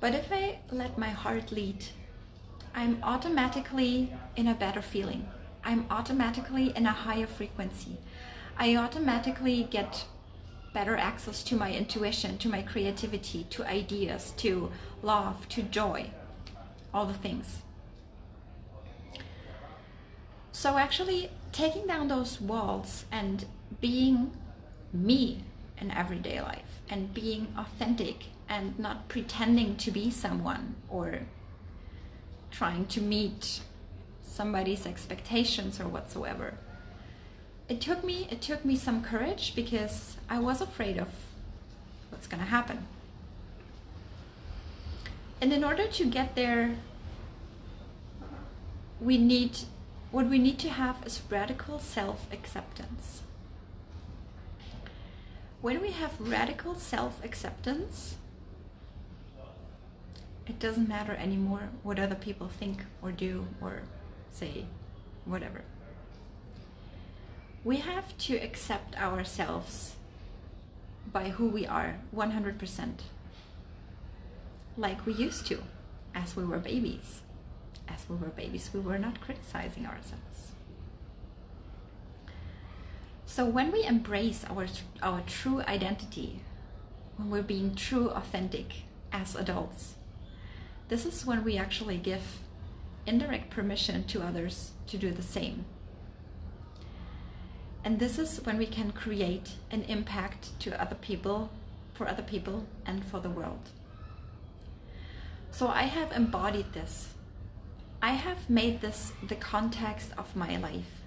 But 0.00 0.14
if 0.14 0.30
I 0.32 0.58
let 0.70 0.98
my 0.98 1.08
heart 1.08 1.52
lead, 1.52 1.84
I'm 2.74 2.98
automatically 3.02 4.12
in 4.36 4.48
a 4.48 4.54
better 4.54 4.82
feeling. 4.82 5.28
I'm 5.64 5.86
automatically 5.90 6.72
in 6.76 6.86
a 6.86 6.92
higher 6.92 7.26
frequency. 7.26 7.96
I 8.56 8.76
automatically 8.76 9.66
get 9.70 10.04
better 10.74 10.96
access 10.96 11.42
to 11.44 11.56
my 11.56 11.72
intuition, 11.72 12.36
to 12.38 12.48
my 12.48 12.62
creativity, 12.62 13.44
to 13.50 13.64
ideas, 13.64 14.34
to 14.38 14.70
love, 15.02 15.48
to 15.50 15.62
joy, 15.62 16.10
all 16.94 17.04
the 17.04 17.12
things. 17.14 17.58
So, 20.52 20.78
actually, 20.78 21.30
taking 21.52 21.86
down 21.86 22.08
those 22.08 22.40
walls 22.40 23.04
and 23.12 23.44
being 23.80 24.32
me 24.92 25.42
in 25.78 25.90
everyday 25.90 26.40
life 26.40 26.80
and 26.88 27.12
being 27.12 27.52
authentic 27.58 28.26
and 28.48 28.78
not 28.78 29.08
pretending 29.08 29.76
to 29.76 29.90
be 29.90 30.10
someone 30.10 30.76
or 30.88 31.20
trying 32.50 32.86
to 32.86 33.00
meet 33.00 33.60
somebody's 34.22 34.86
expectations 34.86 35.80
or 35.80 35.88
whatsoever 35.88 36.54
it 37.68 37.80
took 37.80 38.04
me 38.04 38.28
it 38.30 38.42
took 38.42 38.64
me 38.64 38.76
some 38.76 39.02
courage 39.02 39.54
because 39.54 40.16
I 40.28 40.38
was 40.38 40.60
afraid 40.60 40.98
of 40.98 41.08
what's 42.10 42.26
going 42.26 42.42
to 42.42 42.48
happen. 42.48 42.86
And 45.44 45.52
in 45.52 45.62
order 45.62 45.86
to 45.86 46.06
get 46.06 46.36
there 46.36 46.74
we 48.98 49.18
need 49.18 49.58
what 50.10 50.24
we 50.24 50.38
need 50.38 50.58
to 50.60 50.70
have 50.70 51.04
is 51.04 51.20
radical 51.28 51.78
self-acceptance. 51.78 53.20
When 55.60 55.82
we 55.82 55.90
have 55.90 56.18
radical 56.18 56.74
self-acceptance 56.74 58.16
it 60.46 60.58
doesn't 60.58 60.88
matter 60.88 61.12
anymore 61.12 61.68
what 61.82 61.98
other 61.98 62.14
people 62.14 62.48
think 62.48 62.86
or 63.02 63.12
do 63.12 63.46
or 63.60 63.82
say 64.30 64.64
whatever 65.26 65.60
we 67.62 67.76
have 67.76 68.16
to 68.28 68.36
accept 68.36 68.96
ourselves 68.96 69.96
by 71.12 71.28
who 71.28 71.48
we 71.48 71.66
are 71.66 71.98
100%. 72.16 73.00
Like 74.76 75.06
we 75.06 75.12
used 75.12 75.46
to, 75.46 75.62
as 76.14 76.36
we 76.36 76.44
were 76.44 76.58
babies. 76.58 77.22
As 77.88 78.08
we 78.08 78.16
were 78.16 78.28
babies, 78.28 78.70
we 78.72 78.80
were 78.80 78.98
not 78.98 79.20
criticizing 79.20 79.86
ourselves. 79.86 80.52
So 83.26 83.44
when 83.44 83.72
we 83.72 83.84
embrace 83.84 84.44
our, 84.48 84.66
our 85.02 85.22
true 85.26 85.60
identity, 85.62 86.40
when 87.16 87.30
we're 87.30 87.42
being 87.42 87.74
true 87.74 88.10
authentic 88.10 88.84
as 89.12 89.34
adults, 89.34 89.94
this 90.88 91.04
is 91.04 91.26
when 91.26 91.44
we 91.44 91.56
actually 91.56 91.96
give 91.96 92.40
indirect 93.06 93.50
permission 93.50 94.04
to 94.04 94.22
others 94.22 94.72
to 94.86 94.96
do 94.96 95.10
the 95.10 95.22
same 95.22 95.66
and 97.84 97.98
this 97.98 98.18
is 98.18 98.40
when 98.44 98.56
we 98.56 98.66
can 98.66 98.92
create 98.92 99.52
an 99.70 99.82
impact 99.82 100.58
to 100.60 100.80
other 100.80 100.94
people, 100.94 101.50
for 101.92 102.08
other 102.08 102.22
people, 102.22 102.64
and 102.86 103.04
for 103.04 103.20
the 103.20 103.28
world. 103.28 103.68
So 105.54 105.68
I 105.68 105.82
have 105.82 106.10
embodied 106.10 106.72
this. 106.72 107.14
I 108.02 108.14
have 108.14 108.50
made 108.50 108.80
this 108.80 109.12
the 109.28 109.36
context 109.36 110.10
of 110.18 110.34
my 110.34 110.56
life. 110.56 111.04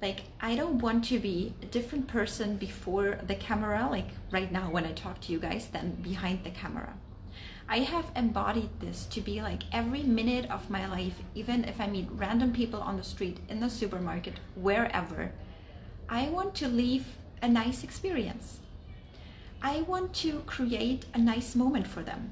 Like, 0.00 0.20
I 0.40 0.54
don't 0.54 0.78
want 0.78 1.04
to 1.06 1.18
be 1.18 1.52
a 1.62 1.66
different 1.66 2.06
person 2.06 2.58
before 2.58 3.18
the 3.26 3.34
camera, 3.34 3.88
like 3.90 4.10
right 4.30 4.52
now 4.52 4.70
when 4.70 4.84
I 4.84 4.92
talk 4.92 5.20
to 5.22 5.32
you 5.32 5.40
guys, 5.40 5.66
than 5.66 5.96
behind 6.00 6.44
the 6.44 6.50
camera. 6.50 6.94
I 7.68 7.78
have 7.78 8.12
embodied 8.14 8.70
this 8.78 9.04
to 9.06 9.20
be 9.20 9.42
like 9.42 9.64
every 9.72 10.04
minute 10.04 10.48
of 10.48 10.70
my 10.70 10.86
life, 10.86 11.18
even 11.34 11.64
if 11.64 11.80
I 11.80 11.88
meet 11.88 12.06
random 12.12 12.52
people 12.52 12.80
on 12.80 12.96
the 12.96 13.02
street, 13.02 13.38
in 13.48 13.58
the 13.58 13.68
supermarket, 13.68 14.34
wherever, 14.54 15.32
I 16.08 16.28
want 16.28 16.54
to 16.56 16.68
leave 16.68 17.16
a 17.42 17.48
nice 17.48 17.82
experience. 17.82 18.60
I 19.60 19.82
want 19.82 20.14
to 20.22 20.38
create 20.46 21.06
a 21.14 21.18
nice 21.18 21.56
moment 21.56 21.88
for 21.88 22.04
them. 22.04 22.30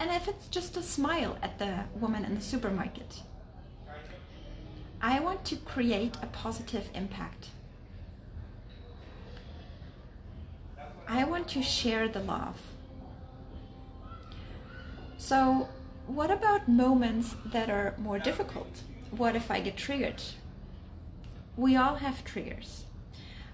And 0.00 0.10
if 0.10 0.28
it's 0.28 0.48
just 0.48 0.76
a 0.76 0.82
smile 0.82 1.36
at 1.42 1.58
the 1.58 1.84
woman 1.94 2.24
in 2.24 2.34
the 2.34 2.40
supermarket, 2.40 3.22
I 5.00 5.20
want 5.20 5.44
to 5.46 5.56
create 5.56 6.16
a 6.22 6.26
positive 6.26 6.88
impact. 6.94 7.48
I 11.06 11.24
want 11.24 11.48
to 11.48 11.62
share 11.62 12.08
the 12.08 12.20
love. 12.20 12.60
So, 15.16 15.68
what 16.06 16.30
about 16.30 16.68
moments 16.68 17.34
that 17.46 17.70
are 17.70 17.94
more 17.98 18.18
difficult? 18.18 18.82
What 19.10 19.34
if 19.34 19.50
I 19.50 19.60
get 19.60 19.76
triggered? 19.76 20.22
We 21.56 21.76
all 21.76 21.96
have 21.96 22.24
triggers. 22.24 22.84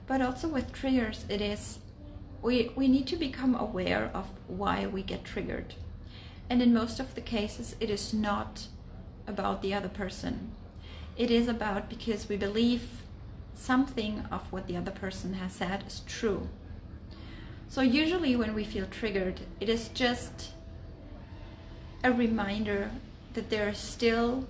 But 0.06 0.20
also 0.20 0.48
with 0.48 0.72
triggers, 0.72 1.24
it 1.28 1.40
is 1.40 1.78
we 2.42 2.70
we 2.76 2.88
need 2.88 3.06
to 3.08 3.16
become 3.16 3.54
aware 3.54 4.10
of 4.12 4.26
why 4.46 4.86
we 4.86 5.02
get 5.02 5.24
triggered. 5.24 5.74
And 6.48 6.60
in 6.60 6.74
most 6.74 7.00
of 7.00 7.14
the 7.14 7.20
cases, 7.20 7.76
it 7.80 7.90
is 7.90 8.12
not 8.12 8.68
about 9.26 9.62
the 9.62 9.74
other 9.74 9.88
person. 9.88 10.52
It 11.16 11.30
is 11.30 11.48
about 11.48 11.88
because 11.88 12.28
we 12.28 12.36
believe 12.36 13.02
something 13.54 14.24
of 14.30 14.52
what 14.52 14.66
the 14.66 14.76
other 14.76 14.90
person 14.90 15.34
has 15.34 15.52
said 15.52 15.84
is 15.86 16.02
true. 16.06 16.48
So 17.68 17.80
usually 17.80 18.36
when 18.36 18.54
we 18.54 18.64
feel 18.64 18.86
triggered, 18.86 19.40
it 19.60 19.68
is 19.68 19.88
just 19.88 20.50
a 22.02 22.12
reminder 22.12 22.90
that 23.32 23.50
there 23.50 23.68
is 23.68 23.78
still 23.78 24.46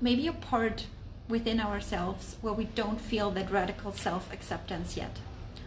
maybe 0.00 0.26
a 0.26 0.32
part 0.32 0.86
within 1.28 1.60
ourselves 1.60 2.36
where 2.40 2.52
we 2.52 2.64
don't 2.64 3.00
feel 3.00 3.30
that 3.30 3.50
radical 3.50 3.92
self 3.92 4.32
acceptance 4.32 4.96
yet, 4.96 5.18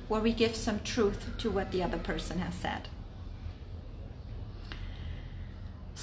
where 0.08 0.22
we 0.22 0.34
give 0.34 0.56
some 0.56 0.82
truth 0.82 1.26
to 1.38 1.50
what 1.50 1.72
the 1.72 1.82
other 1.82 1.98
person 1.98 2.40
has 2.40 2.54
said. 2.54 2.90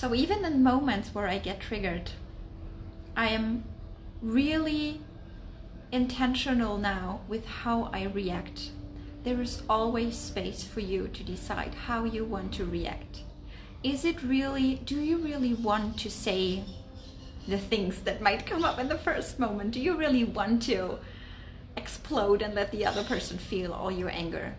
So, 0.00 0.14
even 0.14 0.47
in 0.47 0.62
moments 0.62 1.14
where 1.14 1.28
I 1.28 1.37
get 1.37 1.61
triggered, 1.61 2.12
I 3.14 3.28
am 3.28 3.64
really 4.23 5.02
intentional 5.92 6.78
now 6.78 7.21
with 7.28 7.45
how 7.45 7.90
I 7.92 8.04
react. 8.04 8.71
There 9.25 9.42
is 9.42 9.62
always 9.69 10.16
space 10.16 10.64
for 10.64 10.80
you 10.80 11.09
to 11.09 11.23
decide 11.23 11.75
how 11.75 12.04
you 12.04 12.25
want 12.25 12.54
to 12.54 12.64
react. 12.64 13.25
Is 13.83 14.07
it 14.07 14.23
really, 14.23 14.76
do 14.76 14.99
you 14.99 15.19
really 15.19 15.52
want 15.52 15.99
to 15.99 16.11
say 16.11 16.64
the 17.47 17.59
things 17.59 18.00
that 18.00 18.23
might 18.23 18.47
come 18.47 18.64
up 18.64 18.78
in 18.78 18.88
the 18.88 18.97
first 18.97 19.38
moment? 19.38 19.73
Do 19.73 19.83
you 19.83 19.99
really 19.99 20.25
want 20.25 20.62
to 20.62 20.99
explode 21.76 22.40
and 22.40 22.54
let 22.54 22.73
the 22.73 22.87
other 22.87 23.04
person 23.04 23.37
feel 23.37 23.71
all 23.71 23.90
your 23.90 24.09
anger? 24.09 24.54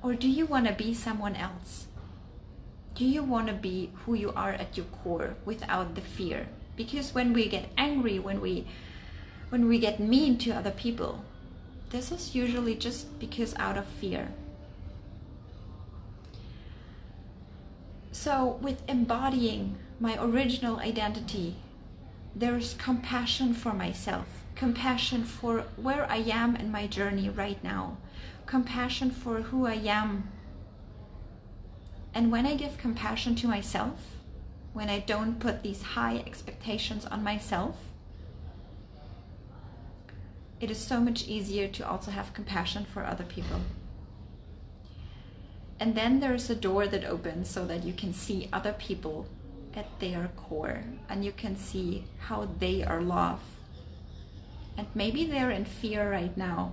Or 0.00 0.14
do 0.14 0.28
you 0.28 0.46
want 0.46 0.68
to 0.68 0.72
be 0.74 0.94
someone 0.94 1.34
else? 1.34 1.88
Do 2.94 3.04
you 3.04 3.22
want 3.22 3.48
to 3.48 3.52
be 3.54 3.90
who 4.04 4.14
you 4.14 4.32
are 4.36 4.52
at 4.52 4.76
your 4.76 4.86
core 4.86 5.34
without 5.44 5.94
the 5.94 6.00
fear? 6.00 6.46
Because 6.76 7.14
when 7.14 7.32
we 7.32 7.48
get 7.48 7.68
angry, 7.76 8.18
when 8.18 8.40
we 8.40 8.66
when 9.50 9.68
we 9.68 9.78
get 9.78 10.00
mean 10.00 10.38
to 10.38 10.50
other 10.50 10.70
people, 10.70 11.22
this 11.90 12.10
is 12.10 12.34
usually 12.34 12.74
just 12.74 13.18
because 13.20 13.54
out 13.56 13.76
of 13.76 13.86
fear. 13.86 14.28
So, 18.12 18.58
with 18.62 18.82
embodying 18.88 19.76
my 20.00 20.16
original 20.20 20.78
identity, 20.80 21.56
there 22.34 22.56
is 22.56 22.74
compassion 22.74 23.54
for 23.54 23.72
myself. 23.72 24.26
compassion 24.56 25.24
for 25.24 25.64
where 25.76 26.08
I 26.10 26.18
am 26.18 26.56
in 26.56 26.70
my 26.70 26.86
journey 26.86 27.28
right 27.28 27.62
now, 27.64 27.96
compassion 28.46 29.10
for 29.10 29.42
who 29.42 29.66
I 29.66 29.74
am. 29.74 30.28
And 32.14 32.30
when 32.30 32.46
I 32.46 32.54
give 32.54 32.78
compassion 32.78 33.34
to 33.36 33.48
myself, 33.48 33.98
when 34.72 34.88
I 34.88 35.00
don't 35.00 35.40
put 35.40 35.62
these 35.62 35.82
high 35.82 36.16
expectations 36.16 37.04
on 37.06 37.24
myself, 37.24 37.76
it 40.60 40.70
is 40.70 40.78
so 40.78 41.00
much 41.00 41.26
easier 41.26 41.66
to 41.68 41.88
also 41.88 42.12
have 42.12 42.32
compassion 42.32 42.84
for 42.84 43.04
other 43.04 43.24
people. 43.24 43.60
And 45.80 45.96
then 45.96 46.20
there's 46.20 46.48
a 46.48 46.54
door 46.54 46.86
that 46.86 47.04
opens 47.04 47.50
so 47.50 47.66
that 47.66 47.84
you 47.84 47.92
can 47.92 48.14
see 48.14 48.48
other 48.52 48.72
people 48.72 49.26
at 49.74 49.98
their 49.98 50.30
core 50.36 50.84
and 51.08 51.24
you 51.24 51.32
can 51.32 51.56
see 51.56 52.04
how 52.18 52.48
they 52.60 52.84
are 52.84 53.02
loved. 53.02 53.42
And 54.76 54.86
maybe 54.94 55.24
they're 55.24 55.50
in 55.50 55.64
fear 55.64 56.10
right 56.10 56.36
now. 56.36 56.72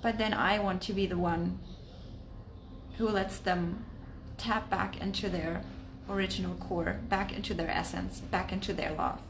But 0.00 0.16
then 0.16 0.32
I 0.32 0.60
want 0.60 0.80
to 0.82 0.92
be 0.92 1.06
the 1.06 1.18
one 1.18 1.58
who 2.98 3.08
lets 3.08 3.38
them 3.38 3.84
tap 4.36 4.68
back 4.68 5.00
into 5.00 5.28
their 5.28 5.62
original 6.08 6.54
core, 6.56 6.98
back 7.08 7.32
into 7.32 7.54
their 7.54 7.70
essence, 7.70 8.20
back 8.20 8.52
into 8.52 8.72
their 8.72 8.92
love. 8.92 9.20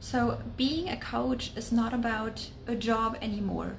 So, 0.00 0.42
being 0.56 0.88
a 0.88 0.96
coach 0.96 1.52
is 1.56 1.70
not 1.70 1.94
about 1.94 2.50
a 2.66 2.74
job 2.74 3.16
anymore. 3.22 3.76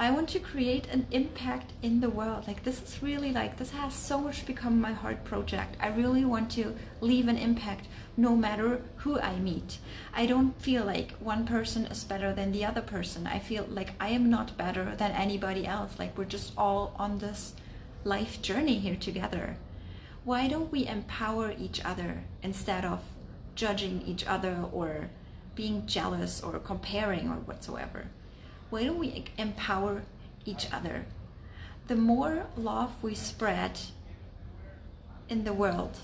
I 0.00 0.12
want 0.12 0.28
to 0.28 0.38
create 0.38 0.86
an 0.86 1.08
impact 1.10 1.72
in 1.82 2.00
the 2.00 2.08
world. 2.08 2.46
Like, 2.46 2.62
this 2.62 2.80
is 2.80 3.02
really 3.02 3.32
like, 3.32 3.56
this 3.56 3.72
has 3.72 3.92
so 3.92 4.20
much 4.20 4.46
become 4.46 4.80
my 4.80 4.92
heart 4.92 5.24
project. 5.24 5.76
I 5.80 5.88
really 5.88 6.24
want 6.24 6.52
to 6.52 6.76
leave 7.00 7.26
an 7.26 7.36
impact 7.36 7.88
no 8.16 8.36
matter 8.36 8.80
who 8.98 9.18
I 9.18 9.40
meet. 9.40 9.78
I 10.14 10.26
don't 10.26 10.60
feel 10.62 10.84
like 10.84 11.16
one 11.18 11.44
person 11.44 11.84
is 11.86 12.04
better 12.04 12.32
than 12.32 12.52
the 12.52 12.64
other 12.64 12.80
person. 12.80 13.26
I 13.26 13.40
feel 13.40 13.66
like 13.68 13.90
I 13.98 14.10
am 14.10 14.30
not 14.30 14.56
better 14.56 14.94
than 14.94 15.10
anybody 15.10 15.66
else. 15.66 15.98
Like, 15.98 16.16
we're 16.16 16.26
just 16.26 16.52
all 16.56 16.94
on 16.96 17.18
this 17.18 17.54
life 18.04 18.40
journey 18.40 18.78
here 18.78 18.96
together. 18.96 19.56
Why 20.22 20.46
don't 20.46 20.70
we 20.70 20.86
empower 20.86 21.52
each 21.58 21.84
other 21.84 22.22
instead 22.40 22.84
of 22.84 23.02
judging 23.56 24.02
each 24.02 24.24
other 24.28 24.64
or 24.70 25.10
being 25.56 25.86
jealous 25.86 26.40
or 26.40 26.60
comparing 26.60 27.28
or 27.28 27.34
whatsoever. 27.34 28.06
Don't 28.70 28.98
we 28.98 29.24
empower 29.38 30.02
each 30.44 30.72
other? 30.72 31.06
The 31.86 31.96
more 31.96 32.46
love 32.56 33.02
we 33.02 33.14
spread 33.14 33.78
in 35.28 35.44
the 35.44 35.52
world, 35.52 35.98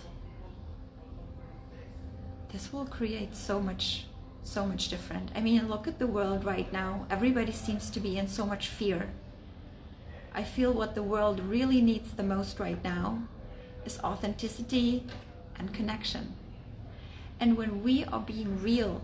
this 2.52 2.72
will 2.72 2.86
create 2.86 3.36
so 3.36 3.60
much 3.60 4.06
so 4.44 4.66
much 4.66 4.88
different. 4.88 5.30
I 5.34 5.40
mean, 5.40 5.68
look 5.68 5.88
at 5.88 5.98
the 5.98 6.06
world 6.06 6.44
right 6.44 6.70
now. 6.70 7.06
Everybody 7.10 7.50
seems 7.50 7.88
to 7.90 7.98
be 7.98 8.18
in 8.18 8.28
so 8.28 8.44
much 8.44 8.68
fear. 8.68 9.08
I 10.34 10.42
feel 10.42 10.72
what 10.72 10.94
the 10.94 11.02
world 11.02 11.40
really 11.40 11.80
needs 11.80 12.12
the 12.12 12.22
most 12.22 12.60
right 12.60 12.82
now 12.84 13.22
is 13.86 13.98
authenticity 14.00 15.04
and 15.56 15.72
connection. 15.72 16.34
And 17.40 17.56
when 17.56 17.82
we 17.82 18.04
are 18.04 18.20
being 18.20 18.62
real 18.62 19.00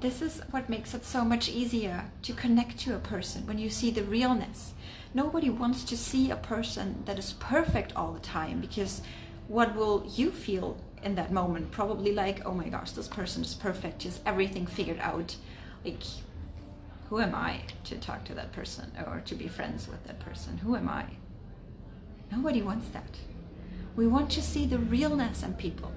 this 0.00 0.22
is 0.22 0.40
what 0.52 0.68
makes 0.68 0.94
it 0.94 1.04
so 1.04 1.24
much 1.24 1.48
easier 1.48 2.04
to 2.22 2.32
connect 2.32 2.78
to 2.78 2.94
a 2.94 3.00
person 3.00 3.46
when 3.46 3.58
you 3.58 3.68
see 3.68 3.90
the 3.90 4.04
realness. 4.04 4.74
Nobody 5.12 5.50
wants 5.50 5.82
to 5.84 5.96
see 5.96 6.30
a 6.30 6.36
person 6.36 7.02
that 7.06 7.18
is 7.18 7.32
perfect 7.34 7.92
all 7.96 8.12
the 8.12 8.20
time 8.20 8.60
because 8.60 9.02
what 9.48 9.74
will 9.74 10.08
you 10.14 10.30
feel 10.30 10.78
in 11.02 11.16
that 11.16 11.32
moment? 11.32 11.72
Probably 11.72 12.12
like, 12.12 12.46
oh 12.46 12.52
my 12.52 12.68
gosh, 12.68 12.92
this 12.92 13.08
person 13.08 13.42
is 13.42 13.54
perfect, 13.54 14.04
has 14.04 14.20
everything 14.24 14.66
figured 14.66 15.00
out. 15.00 15.34
Like, 15.84 16.02
who 17.08 17.20
am 17.20 17.34
I 17.34 17.62
to 17.84 17.96
talk 17.96 18.24
to 18.26 18.34
that 18.34 18.52
person 18.52 18.92
or 19.04 19.20
to 19.24 19.34
be 19.34 19.48
friends 19.48 19.88
with 19.88 20.04
that 20.06 20.20
person? 20.20 20.58
Who 20.58 20.76
am 20.76 20.88
I? 20.88 21.06
Nobody 22.30 22.62
wants 22.62 22.88
that. 22.90 23.16
We 23.96 24.06
want 24.06 24.30
to 24.32 24.42
see 24.42 24.64
the 24.64 24.78
realness 24.78 25.42
in 25.42 25.54
people. 25.54 25.90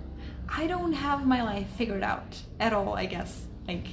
I 0.50 0.66
don't 0.66 0.94
have 0.94 1.28
my 1.28 1.44
life 1.44 1.68
figured 1.78 2.04
out 2.04 2.42
at 2.60 2.74
all, 2.74 2.96
I 2.96 3.06
guess 3.06 3.48
like 3.72 3.88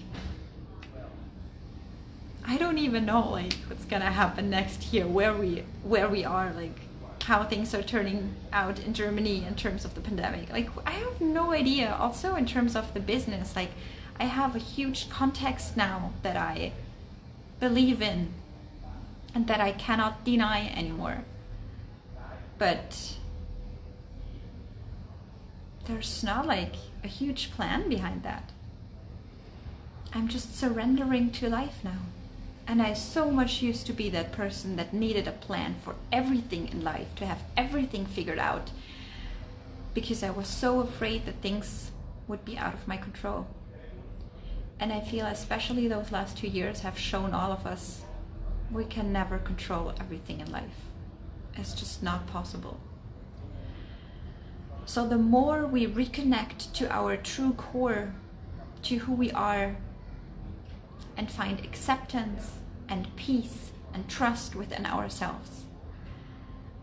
I 2.45 2.57
don't 2.57 2.79
even 2.79 3.05
know 3.05 3.31
like 3.31 3.53
what's 3.69 3.85
gonna 3.85 4.11
happen 4.11 4.51
next 4.51 4.93
year, 4.93 5.07
where 5.07 5.35
we 5.35 5.63
where 5.83 6.09
we 6.09 6.25
are, 6.25 6.53
like 6.55 6.79
how 7.25 7.45
things 7.45 7.75
are 7.75 7.83
turning 7.83 8.35
out 8.53 8.79
in 8.81 8.95
Germany 8.95 9.45
in 9.45 9.55
terms 9.55 9.85
of 9.85 9.95
the 9.95 10.01
pandemic. 10.01 10.51
Like 10.51 10.71
I 10.87 10.93
have 10.93 11.21
no 11.21 11.53
idea. 11.53 11.95
Also 11.99 12.35
in 12.37 12.47
terms 12.47 12.75
of 12.75 12.95
the 12.95 13.01
business, 13.01 13.55
like 13.55 13.71
I 14.19 14.25
have 14.25 14.57
a 14.57 14.59
huge 14.59 15.11
context 15.11 15.77
now 15.77 16.13
that 16.23 16.37
I 16.37 16.73
believe 17.61 18.01
in 18.01 18.33
and 19.35 19.47
that 19.47 19.61
I 19.61 19.73
cannot 19.73 20.25
deny 20.25 20.73
anymore. 20.75 21.25
But 22.57 23.17
there's 25.85 26.25
not 26.25 26.47
like 26.47 26.75
a 27.05 27.09
huge 27.09 27.53
plan 27.53 27.89
behind 27.89 28.23
that. 28.23 28.53
I'm 30.19 30.27
just 30.27 30.59
surrendering 30.59 31.31
to 31.31 31.49
life 31.49 31.79
now. 31.85 32.01
And 32.67 32.83
I 32.83 32.95
so 32.95 33.31
much 33.31 33.63
used 33.63 33.87
to 33.87 33.93
be 33.93 34.11
that 34.11 34.33
person 34.33 34.75
that 34.75 34.93
needed 34.93 35.29
a 35.29 35.33
plan 35.47 35.77
for 35.85 35.95
everything 36.11 36.67
in 36.73 36.83
life, 36.83 37.15
to 37.15 37.25
have 37.25 37.45
everything 37.57 38.05
figured 38.05 38.41
out, 38.41 38.73
because 39.95 40.25
I 40.25 40.31
was 40.31 40.49
so 40.49 40.81
afraid 40.81 41.25
that 41.27 41.41
things 41.41 41.93
would 42.27 42.45
be 42.45 42.59
out 42.59 42.75
of 42.75 42.89
my 42.89 42.97
control. 42.97 43.47
And 44.81 44.93
I 44.93 45.01
feel 45.01 45.25
especially 45.25 45.87
those 45.87 46.11
last 46.11 46.37
two 46.37 46.49
years 46.49 46.81
have 46.81 46.99
shown 46.99 47.33
all 47.33 47.53
of 47.53 47.65
us 47.65 48.03
we 48.73 48.87
can 48.87 49.13
never 49.13 49.39
control 49.39 49.95
everything 50.01 50.41
in 50.41 50.51
life. 50.51 50.81
It's 51.55 51.75
just 51.75 52.03
not 52.03 52.27
possible. 52.27 52.81
So 54.85 55.07
the 55.07 55.17
more 55.17 55.65
we 55.65 55.87
reconnect 55.87 56.73
to 56.73 56.93
our 56.93 57.17
true 57.17 57.53
core, 57.53 58.13
to 58.83 58.97
who 58.97 59.13
we 59.13 59.31
are, 59.31 59.77
and 61.19 61.29
find 61.29 61.59
acceptance 61.61 62.53
and 62.89 63.15
peace 63.17 63.73
and 63.93 64.09
trust 64.09 64.55
within 64.55 64.87
ourselves. 64.87 65.65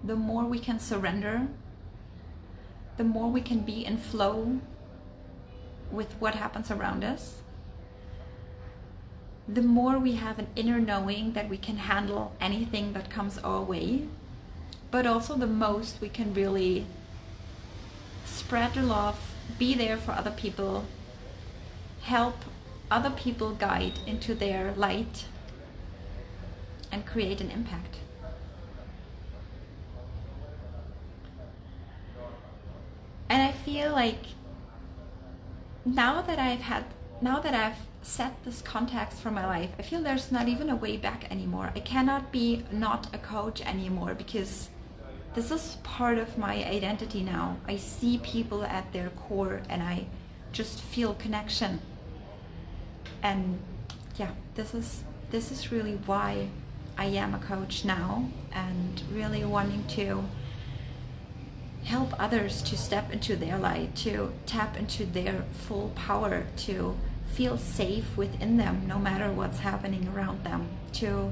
The 0.03 0.17
more 0.17 0.45
we 0.45 0.59
can 0.59 0.79
surrender, 0.79 1.47
the 2.97 3.05
more 3.05 3.31
we 3.31 3.41
can 3.41 3.61
be 3.61 3.85
in 3.85 3.97
flow 3.97 4.59
with 5.89 6.13
what 6.19 6.35
happens 6.35 6.69
around 6.69 7.03
us, 7.03 7.41
the 9.47 9.61
more 9.61 9.99
we 9.99 10.13
have 10.13 10.37
an 10.37 10.47
inner 10.55 10.79
knowing 10.79 11.33
that 11.33 11.49
we 11.49 11.57
can 11.57 11.77
handle 11.77 12.33
anything 12.41 12.93
that 12.93 13.09
comes 13.09 13.37
our 13.37 13.61
way, 13.61 14.07
but 14.91 15.05
also 15.05 15.35
the 15.35 15.47
most 15.47 16.01
we 16.01 16.09
can 16.09 16.33
really 16.33 16.85
spread 18.25 18.73
the 18.73 18.81
love, 18.81 19.33
be 19.57 19.75
there 19.75 19.97
for 19.97 20.11
other 20.11 20.31
people, 20.31 20.85
help 22.01 22.35
other 22.91 23.09
people 23.09 23.51
guide 23.51 23.99
into 24.05 24.35
their 24.35 24.73
light 24.73 25.25
and 26.91 27.05
create 27.05 27.41
an 27.41 27.51
impact. 27.51 27.97
And 33.27 33.41
I 33.41 33.51
feel 33.51 33.91
like 33.91 34.19
now 35.83 36.21
that 36.21 36.39
I've 36.39 36.61
had, 36.61 36.85
now 37.21 37.39
that 37.39 37.53
I've 37.53 37.77
set 38.01 38.43
this 38.45 38.61
context 38.61 39.19
for 39.19 39.31
my 39.31 39.45
life, 39.45 39.71
I 39.79 39.81
feel 39.81 40.01
there's 40.01 40.31
not 40.31 40.47
even 40.47 40.69
a 40.69 40.75
way 40.75 40.95
back 40.95 41.29
anymore. 41.31 41.71
I 41.75 41.79
cannot 41.79 42.31
be 42.31 42.63
not 42.71 43.13
a 43.13 43.17
coach 43.17 43.61
anymore 43.61 44.13
because 44.13 44.69
this 45.33 45.51
is 45.51 45.77
part 45.83 46.17
of 46.17 46.37
my 46.37 46.63
identity 46.63 47.23
now. 47.23 47.57
I 47.67 47.77
see 47.77 48.19
people 48.19 48.63
at 48.63 48.93
their 48.93 49.09
core 49.09 49.61
and 49.69 49.81
I 49.81 50.05
just 50.51 50.79
feel 50.79 51.15
connection 51.15 51.81
and 53.25 53.59
yeah 54.17 54.29
this 54.53 54.75
is 54.75 55.03
this 55.31 55.51
is 55.51 55.71
really 55.71 55.95
why 56.05 56.47
I 56.95 57.05
am 57.05 57.33
a 57.33 57.39
coach 57.39 57.83
now 57.83 58.29
and 58.51 59.01
really 59.11 59.43
wanting 59.43 59.83
to 59.99 60.23
help 61.83 62.13
others 62.19 62.61
to 62.61 62.77
step 62.77 63.11
into 63.11 63.35
their 63.35 63.57
light 63.57 63.95
to 64.07 64.31
tap 64.45 64.77
into 64.77 65.05
their 65.07 65.43
full 65.53 65.89
power 65.95 66.45
to 66.57 66.95
feel 67.33 67.57
safe 67.57 68.15
within 68.15 68.57
them 68.57 68.85
no 68.87 68.99
matter 68.99 69.31
what's 69.31 69.59
happening 69.59 70.07
around 70.15 70.43
them 70.43 70.69
to 70.93 71.31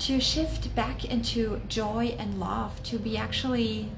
to 0.00 0.18
shift 0.18 0.74
back 0.74 1.04
into 1.04 1.60
joy 1.68 2.16
and 2.18 2.40
love 2.40 2.82
to 2.82 2.98
be 2.98 3.16
actually 3.16 3.88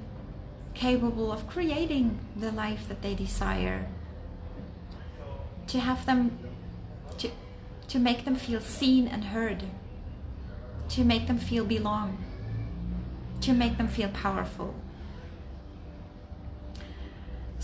capable 0.74 1.32
of 1.32 1.46
creating 1.46 2.18
the 2.36 2.52
life 2.52 2.86
that 2.88 3.00
they 3.00 3.14
desire 3.14 3.86
to 5.70 5.80
have 5.80 6.04
them 6.06 6.38
to 7.18 7.30
to 7.88 7.98
make 7.98 8.24
them 8.24 8.36
feel 8.36 8.60
seen 8.60 9.08
and 9.08 9.24
heard 9.24 9.64
to 10.88 11.04
make 11.04 11.26
them 11.26 11.38
feel 11.38 11.64
belong 11.64 12.18
to 13.40 13.52
make 13.52 13.76
them 13.78 13.88
feel 13.88 14.08
powerful 14.08 14.74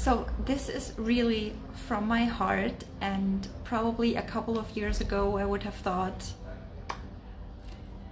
So, 0.06 0.26
this 0.44 0.68
is 0.68 0.92
really 0.98 1.54
from 1.72 2.06
my 2.06 2.26
heart, 2.26 2.84
and 3.00 3.48
probably 3.64 4.14
a 4.14 4.22
couple 4.22 4.58
of 4.58 4.76
years 4.76 5.00
ago, 5.00 5.38
I 5.38 5.44
would 5.46 5.62
have 5.62 5.74
thought, 5.74 6.32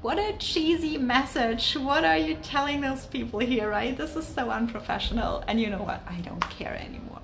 what 0.00 0.18
a 0.18 0.35
cheesy 0.38 0.98
message. 0.98 1.74
What 1.74 2.04
are 2.04 2.16
you 2.16 2.35
telling 2.42 2.80
those 2.80 3.07
people 3.07 3.38
here, 3.38 3.70
right? 3.70 3.96
This 3.96 4.16
is 4.16 4.26
so 4.26 4.50
unprofessional. 4.50 5.44
And 5.46 5.61
you 5.61 5.70
know 5.70 5.83
what? 5.83 6.02
I 6.09 6.20
don't 6.22 6.40
care 6.50 6.74
anymore. 6.74 7.20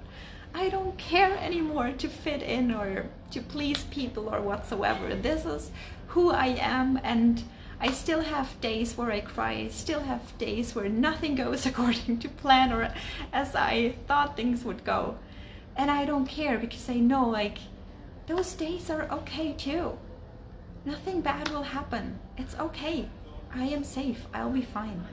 I 0.54 0.68
don't 0.68 0.98
care 0.98 1.36
anymore 1.38 1.92
to 1.92 2.08
fit 2.08 2.42
in 2.42 2.72
or 2.72 3.06
to 3.30 3.40
please 3.40 3.84
people 3.84 4.28
or 4.28 4.40
whatsoever. 4.40 5.14
This 5.14 5.44
is 5.44 5.70
who 6.08 6.30
I 6.30 6.48
am, 6.58 7.00
and 7.04 7.42
I 7.80 7.92
still 7.92 8.22
have 8.22 8.60
days 8.60 8.98
where 8.98 9.12
I 9.12 9.20
cry, 9.20 9.52
I 9.52 9.68
still 9.68 10.00
have 10.00 10.36
days 10.38 10.74
where 10.74 10.88
nothing 10.88 11.34
goes 11.34 11.64
according 11.70 12.18
to 12.18 12.28
plan 12.28 12.72
or 12.72 12.92
as 13.32 13.54
I 13.54 13.94
thought 14.06 14.36
things 14.36 14.64
would 14.64 14.84
go. 14.84 15.18
And 15.76 15.90
I 15.90 16.04
don't 16.04 16.26
care 16.26 16.58
because 16.58 16.90
I 16.90 16.94
know 16.94 17.28
like 17.28 17.58
those 18.26 18.52
days 18.54 18.90
are 18.90 19.10
okay 19.10 19.52
too. 19.52 19.98
Nothing 20.84 21.20
bad 21.20 21.48
will 21.48 21.62
happen. 21.62 22.18
It's 22.36 22.58
okay. 22.58 23.08
I 23.54 23.64
am 23.64 23.84
safe. 23.84 24.26
I'll 24.34 24.50
be 24.50 24.62
fine. 24.62 25.04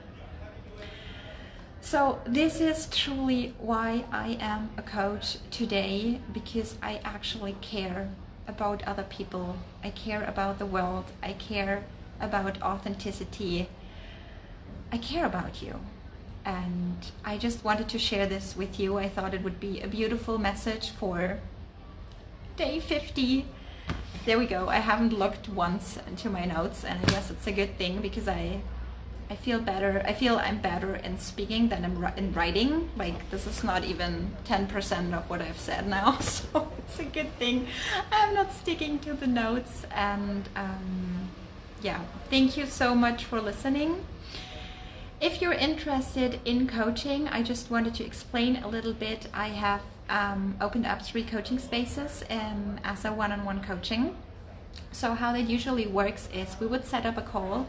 So, 1.80 2.20
this 2.24 2.60
is 2.60 2.86
truly 2.86 3.54
why 3.58 4.04
I 4.10 4.36
am 4.40 4.70
a 4.76 4.82
coach 4.82 5.38
today 5.50 6.20
because 6.32 6.76
I 6.82 7.00
actually 7.04 7.56
care 7.60 8.10
about 8.46 8.82
other 8.84 9.04
people. 9.04 9.56
I 9.82 9.90
care 9.90 10.24
about 10.24 10.58
the 10.58 10.66
world. 10.66 11.06
I 11.22 11.34
care 11.34 11.84
about 12.20 12.60
authenticity. 12.62 13.68
I 14.90 14.98
care 14.98 15.24
about 15.24 15.62
you. 15.62 15.80
And 16.44 17.06
I 17.24 17.38
just 17.38 17.64
wanted 17.64 17.88
to 17.90 17.98
share 17.98 18.26
this 18.26 18.56
with 18.56 18.80
you. 18.80 18.98
I 18.98 19.08
thought 19.08 19.32
it 19.32 19.42
would 19.42 19.60
be 19.60 19.80
a 19.80 19.88
beautiful 19.88 20.36
message 20.36 20.90
for 20.90 21.38
day 22.56 22.80
50. 22.80 23.46
There 24.26 24.38
we 24.38 24.46
go. 24.46 24.68
I 24.68 24.76
haven't 24.76 25.12
looked 25.12 25.48
once 25.48 25.98
into 26.06 26.28
my 26.28 26.44
notes, 26.44 26.84
and 26.84 26.98
I 27.00 27.04
guess 27.04 27.30
it's 27.30 27.46
a 27.46 27.52
good 27.52 27.78
thing 27.78 28.00
because 28.00 28.28
I 28.28 28.60
I 29.30 29.36
feel 29.36 29.60
better. 29.60 30.02
I 30.06 30.14
feel 30.14 30.38
I'm 30.38 30.58
better 30.58 30.96
in 30.96 31.18
speaking 31.18 31.68
than 31.68 31.84
I'm 31.84 32.02
in 32.16 32.32
writing. 32.32 32.90
Like 32.96 33.30
this 33.30 33.46
is 33.46 33.62
not 33.62 33.84
even 33.84 34.34
10% 34.44 35.12
of 35.12 35.28
what 35.28 35.42
I've 35.42 35.58
said 35.58 35.86
now, 35.86 36.18
so 36.20 36.72
it's 36.78 36.98
a 36.98 37.04
good 37.04 37.30
thing. 37.38 37.66
I'm 38.10 38.34
not 38.34 38.52
sticking 38.52 38.98
to 39.00 39.12
the 39.12 39.26
notes 39.26 39.84
and 39.94 40.48
um, 40.56 41.28
yeah, 41.82 42.00
thank 42.30 42.56
you 42.56 42.64
so 42.64 42.94
much 42.94 43.24
for 43.24 43.40
listening. 43.40 44.06
If 45.20 45.42
you're 45.42 45.52
interested 45.52 46.40
in 46.44 46.66
coaching, 46.66 47.28
I 47.28 47.42
just 47.42 47.70
wanted 47.70 47.94
to 47.96 48.04
explain 48.04 48.56
a 48.56 48.68
little 48.68 48.94
bit. 48.94 49.26
I 49.34 49.48
have 49.48 49.82
um, 50.08 50.56
opened 50.60 50.86
up 50.86 51.02
three 51.02 51.24
coaching 51.24 51.58
spaces 51.58 52.24
um, 52.30 52.78
as 52.82 53.04
a 53.04 53.12
one-on-one 53.12 53.62
coaching. 53.62 54.16
So 54.92 55.14
how 55.14 55.32
that 55.32 55.42
usually 55.42 55.86
works 55.86 56.28
is 56.32 56.56
we 56.60 56.66
would 56.66 56.84
set 56.84 57.04
up 57.04 57.18
a 57.18 57.22
call 57.22 57.66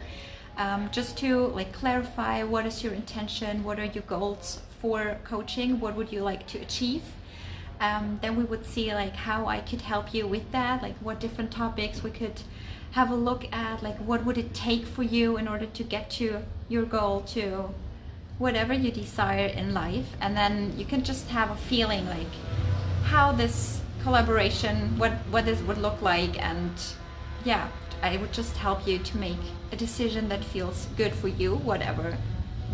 um, 0.60 0.90
just 0.92 1.18
to 1.18 1.48
like 1.48 1.72
clarify 1.72 2.44
what 2.44 2.66
is 2.66 2.84
your 2.84 2.94
intention, 2.94 3.64
what 3.64 3.80
are 3.80 3.86
your 3.86 4.04
goals 4.04 4.62
for 4.82 5.18
coaching, 5.24 5.80
what 5.80 5.96
would 5.96 6.12
you 6.12 6.22
like 6.22 6.46
to 6.48 6.60
achieve. 6.60 7.02
Um, 7.80 8.20
then 8.22 8.36
we 8.36 8.44
would 8.44 8.66
see 8.66 8.94
like 8.94 9.16
how 9.16 9.48
I 9.48 9.62
could 9.62 9.82
help 9.82 10.14
you 10.14 10.28
with 10.28 10.52
that, 10.52 10.84
like 10.84 10.98
what 10.98 11.22
different 11.22 11.50
topics 11.50 12.04
we 12.04 12.12
could 12.12 12.42
have 12.92 13.10
a 13.10 13.16
look 13.16 13.46
at 13.54 13.84
like 13.84 13.98
what 13.98 14.26
would 14.26 14.38
it 14.38 14.54
take 14.54 14.86
for 14.86 15.04
you 15.04 15.38
in 15.38 15.48
order 15.48 15.68
to 15.68 15.84
get 15.84 16.10
to 16.10 16.42
your 16.68 16.84
goal 16.84 17.22
to 17.22 17.70
whatever 18.38 18.74
you 18.74 18.92
desire 18.92 19.48
in 19.48 19.74
life. 19.74 20.18
And 20.20 20.36
then 20.36 20.74
you 20.78 20.86
can 20.86 21.04
just 21.04 21.30
have 21.30 21.52
a 21.52 21.56
feeling 21.56 22.06
like 22.06 22.34
how 23.04 23.32
this 23.32 23.80
collaboration 24.04 24.98
what 24.98 25.12
what 25.32 25.46
this 25.46 25.62
would 25.62 25.78
look 25.78 26.02
like 26.02 26.42
and 26.42 26.72
yeah 27.44 27.68
i 28.02 28.18
would 28.18 28.32
just 28.32 28.58
help 28.58 28.88
you 28.88 29.00
to 29.00 29.18
make 29.18 29.40
a 29.72 29.76
decision 29.76 30.30
that 30.30 30.44
feels 30.44 30.88
good 30.98 31.14
for 31.14 31.28
you 31.28 31.56
whatever 31.56 32.18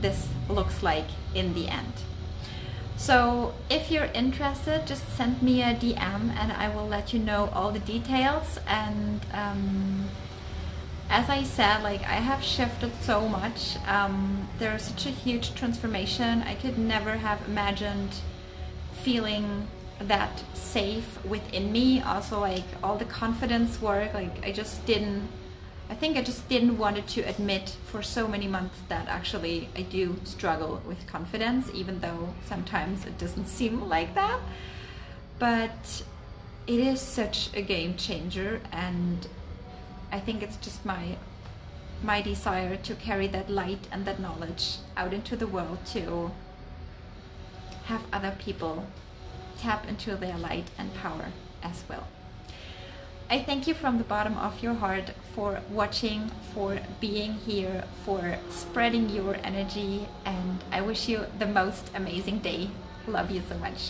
this 0.02 0.28
looks 0.50 0.84
like 0.84 1.08
in 1.34 1.54
the 1.54 1.68
end 1.68 1.94
so 2.98 3.54
if 3.70 3.92
you're 3.92 4.06
interested, 4.06 4.88
just 4.88 5.08
send 5.18 5.42
me 5.42 5.62
a 5.62 5.76
DM 5.76 6.34
and 6.38 6.52
I 6.52 6.74
will 6.74 6.88
let 6.88 7.14
you 7.14 7.20
know 7.20 7.50
all 7.54 7.72
the 7.72 7.80
details. 7.80 8.60
And 8.68 9.22
um, 9.34 10.08
as 11.10 11.30
I 11.30 11.44
said, 11.44 11.84
like 11.84 12.02
I 12.02 12.16
have 12.16 12.44
shifted 12.44 12.92
so 13.02 13.28
much. 13.28 13.76
Um, 13.88 14.48
there's 14.60 14.84
such 14.84 15.06
a 15.08 15.10
huge 15.10 15.56
transformation. 15.56 16.42
I 16.44 16.56
could 16.56 16.78
never 16.78 17.12
have 17.12 17.46
imagined 17.48 18.12
feeling 19.04 19.68
that 20.00 20.44
safe 20.54 21.24
within 21.26 21.72
me. 21.72 22.02
Also, 22.02 22.40
like 22.40 22.66
all 22.84 22.98
the 22.98 23.06
confidence 23.06 23.82
work, 23.82 24.14
like 24.14 24.46
I 24.46 24.52
just 24.52 24.86
didn't 24.86 25.28
I 25.88 25.94
think 25.94 26.18
I 26.18 26.24
just 26.24 26.50
didn't 26.50 26.78
want 26.80 27.08
to 27.08 27.22
admit 27.22 27.76
for 27.86 28.02
so 28.02 28.28
many 28.28 28.48
months 28.48 28.78
that 28.90 29.08
actually 29.08 29.70
I 29.76 29.84
do 29.84 30.16
struggle 30.24 30.82
with 30.86 31.06
confidence, 31.06 31.70
even 31.74 32.00
though 32.00 32.34
sometimes 32.46 33.06
it 33.06 33.18
doesn't 33.20 33.48
seem 33.60 33.88
like 33.88 34.16
that. 34.16 34.40
But 35.38 36.04
it 36.66 36.80
is 36.80 37.00
such 37.00 37.52
a 37.54 37.62
game 37.62 37.96
changer, 37.98 38.62
and 38.72 39.28
I 40.12 40.20
think 40.20 40.42
it's 40.42 40.58
just 40.58 40.86
my 40.86 41.18
my 42.04 42.22
desire 42.22 42.76
to 42.76 42.96
carry 42.96 43.28
that 43.28 43.50
light 43.50 43.88
and 43.92 44.06
that 44.06 44.20
knowledge 44.20 44.78
out 44.98 45.14
into 45.14 45.36
the 45.36 45.48
world 45.48 45.80
to 45.86 46.32
have 47.86 48.02
other 48.12 48.36
people 48.40 48.86
tap 49.66 49.88
into 49.88 50.16
their 50.16 50.38
light 50.38 50.70
and 50.78 50.94
power 50.94 51.26
as 51.64 51.84
well. 51.90 52.06
I 53.28 53.42
thank 53.42 53.68
you 53.68 53.74
from 53.74 53.98
the 53.98 54.04
bottom 54.04 54.38
of 54.38 54.62
your 54.62 54.76
heart 54.76 55.10
for 55.34 55.62
watching, 55.72 56.30
for 56.54 56.80
being 57.02 57.34
here, 57.34 57.84
for 58.06 58.38
spreading 58.52 59.10
your 59.10 59.36
energy, 59.44 60.08
and 60.24 60.64
I 60.72 60.82
wish 60.82 61.10
you 61.10 61.26
the 61.40 61.48
most 61.48 61.90
amazing 61.96 62.40
day. 62.40 62.70
Love 63.08 63.32
you 63.32 63.42
so 63.50 63.58
much. 63.58 63.90